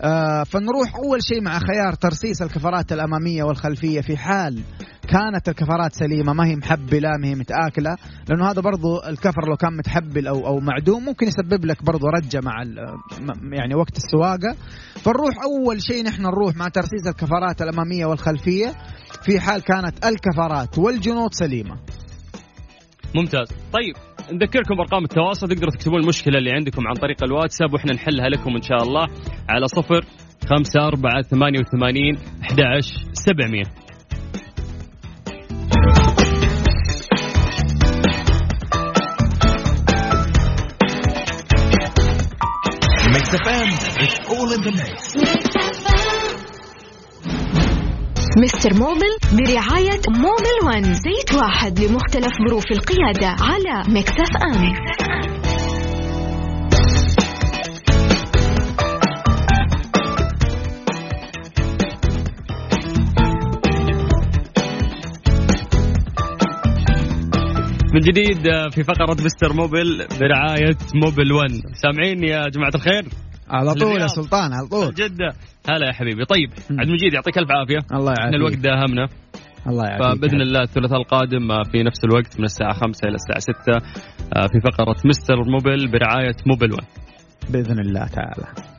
آه 0.01 0.43
فنروح 0.43 0.95
أول 0.95 1.23
شيء 1.23 1.41
مع 1.41 1.59
خيار 1.59 1.93
ترصيص 1.93 2.41
الكفرات 2.41 2.91
الأمامية 2.91 3.43
والخلفية 3.43 4.01
في 4.01 4.17
حال 4.17 4.61
كانت 5.09 5.49
الكفرات 5.49 5.93
سليمة 5.95 6.33
ما 6.33 6.45
هي 6.47 6.55
محبلة 6.55 7.09
ما 7.21 7.27
هي 7.27 7.35
متآكلة 7.35 7.95
لأنه 8.29 8.51
هذا 8.51 8.61
برضو 8.61 9.03
الكفر 9.07 9.47
لو 9.49 9.55
كان 9.57 9.77
متحبل 9.77 10.27
أو 10.27 10.47
أو 10.47 10.59
معدوم 10.59 11.05
ممكن 11.05 11.27
يسبب 11.27 11.65
لك 11.65 11.83
برضو 11.83 12.07
رجة 12.07 12.39
مع 12.43 12.63
يعني 13.53 13.75
وقت 13.75 13.97
السواقة. 13.97 14.55
فنروح 14.95 15.33
أول 15.43 15.81
شيء 15.81 16.03
نحن 16.05 16.21
نروح 16.21 16.55
مع 16.55 16.67
ترسيس 16.67 17.07
الكفرات 17.07 17.61
الأمامية 17.61 18.05
والخلفية 18.05 18.73
في 19.23 19.39
حال 19.39 19.61
كانت 19.61 20.05
الكفرات 20.05 20.77
والجنوط 20.77 21.33
سليمة. 21.33 21.75
ممتاز 23.15 23.47
طيب 23.73 23.95
نذكركم 24.31 24.75
بأرقام 24.75 25.03
التواصل 25.03 25.47
تقدروا 25.47 25.71
تكتبون 25.71 25.99
المشكلة 25.99 26.37
اللي 26.37 26.51
عندكم 26.51 26.87
عن 26.87 26.93
طريق 26.93 27.23
الواتساب 27.23 27.73
وإحنا 27.73 27.93
نحلها 27.93 28.29
لكم 28.29 28.55
إن 28.55 28.61
شاء 28.61 28.83
الله 28.83 29.05
على 29.49 29.67
صفر 29.67 30.01
خمسة 30.49 30.87
أربعة 30.87 31.21
ثمانية 31.21 31.59
وثمانين 31.59 32.15
أحد 32.41 32.61
عشر 32.61 32.95
سبعمية 33.13 33.63
Mix 43.11 43.29
FM, 43.29 43.69
it's 44.03 44.29
all 44.29 44.53
in 44.53 44.61
the 44.61 44.71
mix. 44.71 45.48
مستر 48.37 48.73
Mobil 48.73 49.17
برعاية 49.33 50.01
Mobil 50.07 50.57
One. 50.65 50.83
زيت 50.93 51.33
واحد 51.33 51.79
لمختلف 51.79 52.33
ظروف 52.49 52.65
القيادة 52.71 53.27
على 53.27 53.83
Mix 53.93 54.29
FM. 54.43 54.73
من 67.93 67.99
جديد 67.99 68.43
في 68.71 68.83
فقرة 68.83 69.13
مستر 69.25 69.53
موبل 69.53 70.07
برعاية 70.19 70.77
موبل 70.95 71.33
1 71.33 71.49
سامعين 71.73 72.23
يا 72.23 72.49
جماعة 72.49 72.71
الخير؟ 72.75 73.03
على 73.49 73.73
طول 73.73 74.01
يا. 74.01 74.07
سلطان 74.07 74.53
على 74.53 74.67
طول. 74.67 74.93
جدة. 74.93 75.33
هلا 75.69 75.87
يا 75.87 75.91
حبيبي. 75.91 76.25
طيب. 76.25 76.49
عبد 76.71 76.87
المجيد 76.89 77.13
يعطيك 77.13 77.37
ألف 77.37 77.51
عافية. 77.51 77.97
الله 77.97 78.13
يعافيك. 78.17 78.35
الوقت 78.35 78.57
داهمنا. 78.57 79.07
الله 79.67 79.85
يعافيك. 79.85 80.19
فبإذن 80.19 80.41
الله 80.41 80.61
الثلاثاء 80.61 80.97
القادم 80.97 81.51
آه، 81.51 81.63
في 81.71 81.83
نفس 81.83 82.03
الوقت 82.03 82.39
من 82.39 82.45
الساعة 82.45 82.73
5 82.73 83.07
إلى 83.07 83.15
الساعة 83.15 83.39
6 83.39 83.71
آه، 83.73 84.47
في 84.47 84.59
فقرة 84.71 84.95
مستر 85.05 85.35
موبل 85.35 85.91
برعاية 85.91 86.35
موبل 86.45 86.73
1 86.73 86.87
بإذن 87.49 87.79
الله 87.79 88.07
تعالى. 88.07 88.78